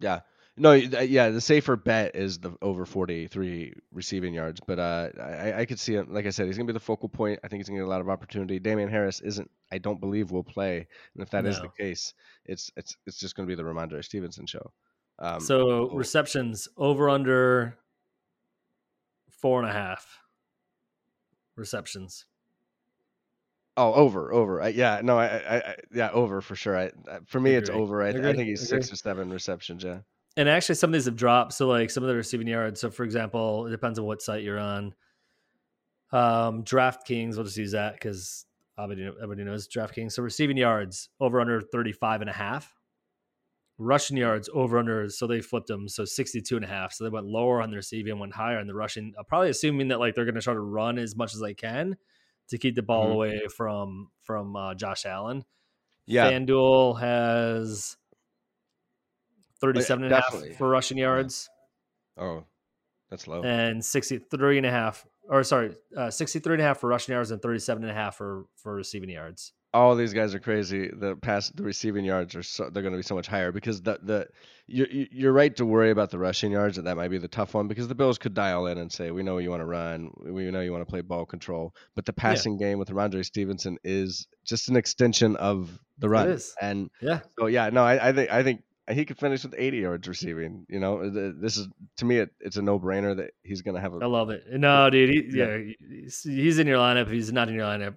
yeah. 0.00 0.20
No, 0.56 0.72
yeah. 0.72 1.30
The 1.30 1.40
safer 1.40 1.76
bet 1.76 2.14
is 2.14 2.38
the 2.38 2.54
over 2.60 2.84
43 2.84 3.72
receiving 3.90 4.34
yards, 4.34 4.60
but 4.66 4.78
uh, 4.78 5.08
I, 5.18 5.60
I 5.60 5.64
could 5.64 5.80
see 5.80 5.94
him. 5.94 6.12
Like 6.12 6.26
I 6.26 6.30
said, 6.30 6.46
he's 6.46 6.58
gonna 6.58 6.66
be 6.66 6.74
the 6.74 6.80
focal 6.80 7.08
point. 7.08 7.40
I 7.42 7.48
think 7.48 7.60
he's 7.60 7.68
gonna 7.68 7.80
get 7.80 7.86
a 7.86 7.90
lot 7.90 8.02
of 8.02 8.10
opportunity. 8.10 8.58
Damien 8.58 8.90
Harris 8.90 9.20
isn't. 9.20 9.50
I 9.70 9.78
don't 9.78 9.98
believe 9.98 10.30
will 10.30 10.44
play, 10.44 10.86
and 11.14 11.22
if 11.22 11.30
that 11.30 11.46
is 11.46 11.58
the 11.58 11.68
case, 11.68 12.12
it's 12.44 12.70
it's 12.76 12.96
it's 13.06 13.18
just 13.18 13.34
gonna 13.34 13.46
be 13.46 13.54
the 13.54 13.62
Rhamondre 13.62 14.04
Stevenson 14.04 14.44
show. 14.44 14.72
Um, 15.18 15.40
so 15.40 15.88
oh, 15.90 15.90
receptions 15.94 16.68
over 16.76 17.08
under 17.08 17.78
four 19.30 19.60
and 19.60 19.68
a 19.70 19.72
half 19.72 20.18
receptions. 21.56 22.26
oh, 23.76 23.94
over, 23.94 24.32
over. 24.32 24.60
I, 24.62 24.68
yeah, 24.68 25.00
no, 25.02 25.18
I, 25.18 25.26
I, 25.26 25.56
I, 25.56 25.74
yeah, 25.94 26.10
over 26.10 26.40
for 26.42 26.56
sure. 26.56 26.76
I, 26.76 26.90
I- 27.10 27.20
for 27.26 27.40
me, 27.40 27.54
it's 27.54 27.70
over. 27.70 28.02
I, 28.02 28.10
I 28.10 28.12
think 28.12 28.48
he's 28.48 28.66
Agree. 28.66 28.82
six 28.82 28.92
or 28.92 28.96
seven 28.96 29.30
receptions. 29.30 29.82
Yeah. 29.82 30.00
And 30.36 30.48
actually, 30.48 30.76
some 30.76 30.90
of 30.90 30.92
these 30.94 31.04
have 31.04 31.16
dropped. 31.16 31.52
So, 31.52 31.66
like 31.68 31.90
some 31.90 32.02
of 32.02 32.08
the 32.08 32.16
receiving 32.16 32.46
yards. 32.46 32.80
So, 32.80 32.90
for 32.90 33.04
example, 33.04 33.66
it 33.66 33.70
depends 33.70 33.98
on 33.98 34.04
what 34.06 34.22
site 34.22 34.42
you're 34.42 34.58
on. 34.58 34.94
Um, 36.12 36.62
DraftKings, 36.64 37.36
we'll 37.36 37.44
just 37.44 37.56
use 37.56 37.72
that 37.72 37.94
because 37.94 38.44
everybody, 38.78 39.06
everybody 39.22 39.44
knows 39.44 39.68
DraftKings. 39.68 40.12
So, 40.12 40.22
receiving 40.22 40.56
yards 40.56 41.08
over 41.20 41.40
under 41.40 41.60
35 41.60 42.22
and 42.22 42.30
a 42.30 42.34
half. 42.34 42.72
Rushing 43.78 44.16
yards 44.16 44.48
over 44.52 44.78
under, 44.78 45.08
so 45.08 45.26
they 45.26 45.40
flipped 45.40 45.66
them. 45.66 45.88
So 45.88 46.04
62 46.04 46.54
and 46.56 46.64
a 46.64 46.68
half. 46.68 46.92
So 46.92 47.02
they 47.04 47.10
went 47.10 47.26
lower 47.26 47.60
on 47.60 47.70
the 47.70 47.76
receiving, 47.76 48.12
and 48.12 48.20
went 48.20 48.34
higher 48.34 48.58
on 48.58 48.66
the 48.66 48.74
rushing. 48.74 49.12
Probably 49.26 49.48
assuming 49.50 49.88
that 49.88 49.98
like 49.98 50.14
they're 50.14 50.26
going 50.26 50.36
to 50.36 50.42
try 50.42 50.54
to 50.54 50.60
run 50.60 50.98
as 50.98 51.16
much 51.16 51.34
as 51.34 51.40
they 51.40 51.54
can 51.54 51.96
to 52.48 52.58
keep 52.58 52.76
the 52.76 52.82
ball 52.82 53.08
Mhm. 53.08 53.12
away 53.12 53.40
from 53.56 54.10
from 54.20 54.54
uh, 54.54 54.74
Josh 54.74 55.04
Allen. 55.04 55.44
Yeah. 56.06 56.30
FanDuel 56.30 57.00
has 57.00 57.96
37 59.62 60.04
and 60.04 60.12
a 60.12 60.16
half 60.16 60.56
for 60.58 60.68
rushing 60.68 60.98
yards 60.98 61.48
Oh, 62.18 62.44
that's 63.10 63.26
low. 63.26 63.42
and 63.42 63.82
63 63.84 64.58
and 64.58 64.66
a 64.66 64.70
half 64.70 65.06
or 65.28 65.42
sorry, 65.44 65.74
uh, 65.96 66.10
63 66.10 66.54
and 66.54 66.62
a 66.62 66.64
half 66.64 66.80
for 66.80 66.88
rushing 66.88 67.12
yards 67.14 67.30
and 67.30 67.40
37 67.40 67.84
and 67.84 67.90
a 67.90 67.94
half 67.94 68.16
for 68.16 68.44
for 68.56 68.74
receiving 68.74 69.08
yards. 69.08 69.52
all 69.74 69.94
these 69.96 70.12
guys 70.12 70.34
are 70.34 70.40
crazy. 70.40 70.90
The 70.92 71.14
pass, 71.16 71.48
the 71.50 71.62
receiving 71.62 72.04
yards 72.04 72.34
are 72.34 72.42
so 72.42 72.68
they're 72.70 72.82
going 72.82 72.92
to 72.92 72.98
be 72.98 73.02
so 73.04 73.14
much 73.14 73.28
higher 73.28 73.52
because 73.52 73.80
the 73.82 73.98
the 74.02 74.26
you're 74.66 74.88
you're 74.90 75.32
right 75.32 75.54
to 75.56 75.64
worry 75.64 75.90
about 75.90 76.10
the 76.10 76.18
rushing 76.18 76.50
yards 76.52 76.76
and 76.76 76.86
that 76.86 76.96
might 76.96 77.08
be 77.08 77.18
the 77.18 77.28
tough 77.28 77.54
one 77.54 77.68
because 77.68 77.86
the 77.88 77.94
Bills 77.94 78.18
could 78.18 78.34
dial 78.34 78.66
in 78.66 78.78
and 78.78 78.90
say 78.92 79.10
we 79.12 79.22
know 79.22 79.38
you 79.38 79.48
want 79.50 79.62
to 79.62 79.66
run, 79.66 80.10
we 80.26 80.50
know 80.50 80.60
you 80.60 80.72
want 80.72 80.82
to 80.86 80.90
play 80.90 81.00
ball 81.02 81.24
control, 81.24 81.72
but 81.94 82.04
the 82.04 82.12
passing 82.12 82.58
game 82.58 82.78
with 82.78 82.88
Rhamondre 82.90 83.24
Stevenson 83.24 83.78
is 83.84 84.26
just 84.44 84.68
an 84.68 84.76
extension 84.76 85.36
of 85.36 85.78
the 85.98 86.08
run. 86.08 86.28
is. 86.30 86.52
And 86.60 86.90
Yeah. 87.00 87.20
so 87.38 87.46
yeah, 87.46 87.70
no, 87.70 87.84
I, 87.84 88.08
I 88.08 88.12
think 88.12 88.30
I 88.30 88.42
think 88.42 88.62
he 88.90 89.04
could 89.04 89.18
finish 89.18 89.44
with 89.44 89.54
80 89.56 89.78
yards 89.78 90.08
receiving. 90.08 90.66
You 90.68 90.80
know, 90.80 91.08
this 91.08 91.56
is 91.56 91.68
to 91.98 92.04
me 92.04 92.18
it, 92.18 92.30
it's 92.40 92.56
a 92.56 92.62
no 92.62 92.80
brainer 92.80 93.16
that 93.16 93.30
he's 93.42 93.62
going 93.62 93.76
to 93.76 93.80
have 93.80 93.94
a 93.94 93.98
I 94.02 94.06
love 94.06 94.30
it. 94.30 94.44
No, 94.50 94.90
dude, 94.90 95.10
he, 95.10 95.38
Yeah. 95.38 95.58
he's, 96.24 96.58
in 96.58 96.66
your 96.66 96.78
lineup. 96.78 97.02
If 97.02 97.10
he's 97.10 97.32
not 97.32 97.48
in 97.48 97.54
your 97.54 97.64
lineup 97.64 97.96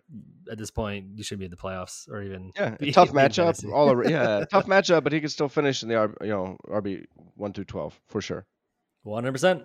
at 0.52 0.58
this 0.58 0.72
point, 0.72 1.08
you 1.16 1.24
should 1.24 1.40
be 1.40 1.46
in 1.46 1.52
the 1.52 1.58
playoffs 1.58 2.10
or 2.10 2.22
even 2.22 2.52
Yeah, 2.56 2.76
tough 2.92 3.12
matchup. 3.12 3.72
All 3.72 3.90
over, 3.90 4.08
yeah, 4.08 4.46
tough 4.52 4.68
matchup, 4.68 5.04
but 5.04 5.12
he 5.14 5.22
could 5.22 5.32
still 5.32 5.50
finish 5.50 5.82
in 5.82 5.90
the 5.90 6.14
you 6.22 6.28
know 6.30 6.58
RB 6.68 7.06
one 7.36 7.54
through 7.54 7.66
twelve 7.66 8.00
for 8.08 8.22
sure. 8.22 8.46
100%. 9.06 9.62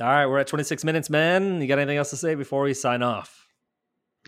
All 0.00 0.06
right, 0.06 0.26
we're 0.26 0.38
at 0.38 0.46
26 0.46 0.84
minutes, 0.84 1.10
man. 1.10 1.60
You 1.60 1.68
got 1.68 1.78
anything 1.78 1.98
else 1.98 2.08
to 2.10 2.16
say 2.16 2.34
before 2.34 2.62
we 2.62 2.72
sign 2.72 3.02
off? 3.02 3.46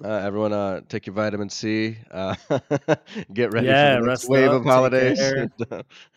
Uh, 0.02 0.08
everyone, 0.08 0.52
uh, 0.52 0.80
take 0.88 1.06
your 1.06 1.14
vitamin 1.14 1.50
C. 1.50 1.98
Uh, 2.10 2.34
get 3.34 3.52
ready 3.52 3.66
Yeah, 3.66 3.96
for 3.96 4.00
the 4.02 4.06
rest 4.06 4.24
next 4.24 4.28
wave 4.28 4.50
up, 4.50 4.52
of 4.52 4.64
holidays. 4.64 5.18
care. 5.18 5.48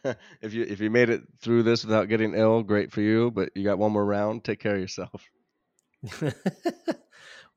if 0.42 0.54
you 0.54 0.64
if 0.64 0.80
you 0.80 0.90
made 0.90 1.10
it 1.10 1.24
through 1.42 1.64
this 1.64 1.84
without 1.84 2.08
getting 2.08 2.34
ill, 2.36 2.64
great 2.64 2.92
for 2.92 3.02
you. 3.02 3.32
But 3.32 3.50
you 3.56 3.64
got 3.64 3.78
one 3.78 3.92
more 3.92 4.06
round. 4.06 4.44
Take 4.46 4.60
care 4.60 4.76
of 4.76 4.82
yourself. 4.82 5.30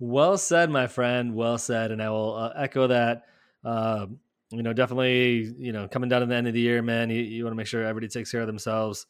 well 0.00 0.36
said, 0.38 0.70
my 0.70 0.86
friend. 0.86 1.34
Well 1.34 1.58
said, 1.58 1.92
and 1.92 2.02
I 2.02 2.10
will 2.10 2.34
uh, 2.34 2.52
echo 2.56 2.88
that. 2.88 3.22
Uh, 3.64 4.06
you 4.50 4.62
know, 4.62 4.72
definitely. 4.72 5.54
You 5.56 5.72
know, 5.72 5.86
coming 5.86 6.08
down 6.08 6.20
to 6.22 6.26
the 6.26 6.34
end 6.34 6.48
of 6.48 6.54
the 6.54 6.60
year, 6.60 6.82
man, 6.82 7.10
you, 7.10 7.22
you 7.22 7.44
want 7.44 7.52
to 7.52 7.56
make 7.56 7.66
sure 7.68 7.82
everybody 7.84 8.08
takes 8.08 8.32
care 8.32 8.40
of 8.40 8.46
themselves. 8.48 9.06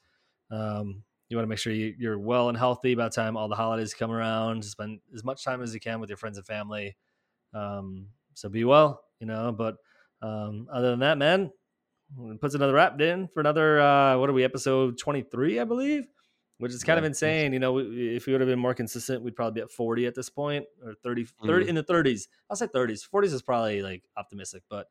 Um, 0.51 1.05
you 1.29 1.37
want 1.37 1.45
to 1.45 1.49
make 1.49 1.59
sure 1.59 1.73
you, 1.73 1.95
you're 1.99 2.19
well 2.19 2.49
and 2.49 2.57
healthy 2.59 2.95
by 2.95 3.05
the 3.05 3.11
time 3.11 3.37
all 3.37 3.49
the 3.49 3.57
holidays 3.57 3.95
come 3.95 4.11
around. 4.11 4.65
Spend 4.65 5.01
as 5.15 5.25
much 5.25 5.45
time 5.45 5.63
as 5.63 5.75
you 5.75 5.81
can 5.81 6.01
with 6.01 6.11
your 6.11 6.17
friends 6.17 6.39
and 6.39 6.47
family. 6.47 6.97
Um, 7.55 8.09
so 8.35 8.49
be 8.49 8.65
well, 8.65 9.03
you 9.21 9.27
know. 9.27 9.53
But 9.53 9.77
um, 10.23 10.69
other 10.73 10.91
than 10.91 11.01
that, 11.01 11.19
man, 11.19 11.51
puts 12.41 12.55
another 12.55 12.73
wrap 12.75 13.01
in 13.01 13.29
for 13.29 13.41
another. 13.41 13.81
Uh, 13.81 14.19
what 14.19 14.31
are 14.31 14.33
we? 14.33 14.45
Episode 14.45 14.99
twenty 14.99 15.23
three, 15.23 15.61
I 15.61 15.65
believe 15.65 16.05
which 16.61 16.73
is 16.73 16.83
kind 16.83 16.97
Yeah, 16.97 17.03
of 17.03 17.05
insane. 17.05 17.53
You 17.53 17.61
know, 17.61 17.75
we- 17.75 18.17
if 18.17 18.27
we 18.27 18.33
would 18.33 18.41
have 18.41 18.49
been 18.49 18.59
more 18.59 18.75
consistent, 18.75 19.23
we'd 19.23 19.37
probably 19.37 19.61
be 19.61 19.63
at 19.63 19.71
40 19.71 20.07
at 20.07 20.17
this 20.17 20.29
point 20.29 20.67
or 20.85 20.95
30, 21.05 21.25
30 21.47 21.67
Mhm. 21.67 21.69
in 21.69 21.75
the 21.77 21.85
30s. 21.85 22.27
I'll 22.51 22.57
say 22.57 22.67
30s. 22.67 23.05
40s 23.05 23.33
is 23.33 23.43
probably 23.43 23.81
like 23.81 24.03
optimistic, 24.17 24.65
but 24.69 24.89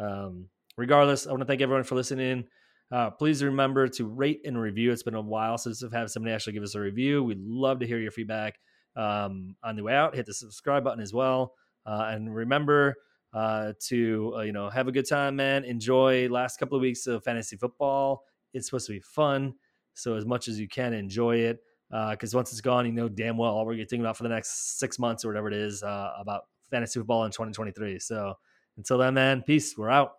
um, 0.00 0.50
regardless, 0.76 1.26
I 1.26 1.30
want 1.30 1.42
to 1.42 1.46
thank 1.46 1.60
everyone 1.60 1.84
for 1.84 1.94
listening. 1.94 2.48
Uh, 2.92 3.10
please 3.10 3.42
remember 3.42 3.88
to 3.88 4.06
rate 4.06 4.42
and 4.44 4.60
review. 4.60 4.92
It's 4.92 5.02
been 5.02 5.14
a 5.14 5.20
while 5.20 5.58
since 5.58 5.82
I've 5.82 5.92
had 5.92 6.10
somebody 6.10 6.34
actually 6.34 6.52
give 6.52 6.62
us 6.62 6.74
a 6.74 6.80
review. 6.80 7.22
We'd 7.24 7.40
love 7.40 7.80
to 7.80 7.86
hear 7.86 7.98
your 7.98 8.12
feedback. 8.12 8.58
Um, 8.96 9.56
on 9.64 9.74
the 9.74 9.82
way 9.82 9.94
out, 9.94 10.14
hit 10.14 10.26
the 10.26 10.34
subscribe 10.34 10.84
button 10.84 11.02
as 11.02 11.12
well. 11.12 11.54
Uh, 11.84 12.10
and 12.10 12.34
remember 12.34 12.94
uh, 13.32 13.72
to 13.88 14.34
uh, 14.36 14.40
you 14.42 14.52
know 14.52 14.70
have 14.70 14.86
a 14.86 14.92
good 14.92 15.08
time, 15.08 15.36
man. 15.36 15.64
Enjoy 15.64 16.28
last 16.28 16.58
couple 16.58 16.76
of 16.76 16.82
weeks 16.82 17.06
of 17.06 17.24
fantasy 17.24 17.56
football. 17.56 18.22
It's 18.52 18.66
supposed 18.66 18.86
to 18.86 18.92
be 18.92 19.00
fun. 19.00 19.54
So 19.94 20.16
as 20.16 20.24
much 20.24 20.48
as 20.48 20.58
you 20.60 20.68
can, 20.68 20.92
enjoy 20.92 21.38
it. 21.38 21.58
Because 21.90 22.34
once 22.34 22.50
it's 22.50 22.60
gone, 22.60 22.86
you 22.86 22.92
know 22.92 23.08
damn 23.08 23.36
well 23.36 23.52
all 23.52 23.66
we're 23.66 23.76
getting 23.76 24.00
about 24.00 24.16
for 24.16 24.24
the 24.24 24.28
next 24.28 24.78
six 24.78 24.98
months 24.98 25.24
or 25.24 25.28
whatever 25.28 25.48
it 25.48 25.54
is 25.54 25.82
uh, 25.82 26.12
about 26.18 26.42
fantasy 26.70 26.98
football 26.98 27.24
in 27.24 27.30
2023. 27.30 27.98
So 27.98 28.34
until 28.76 28.98
then, 28.98 29.14
man, 29.14 29.42
peace. 29.42 29.76
We're 29.76 29.90
out. 29.90 30.14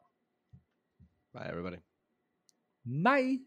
Bye, 1.33 1.47
everybody. 1.49 1.77
Bye. 2.85 3.39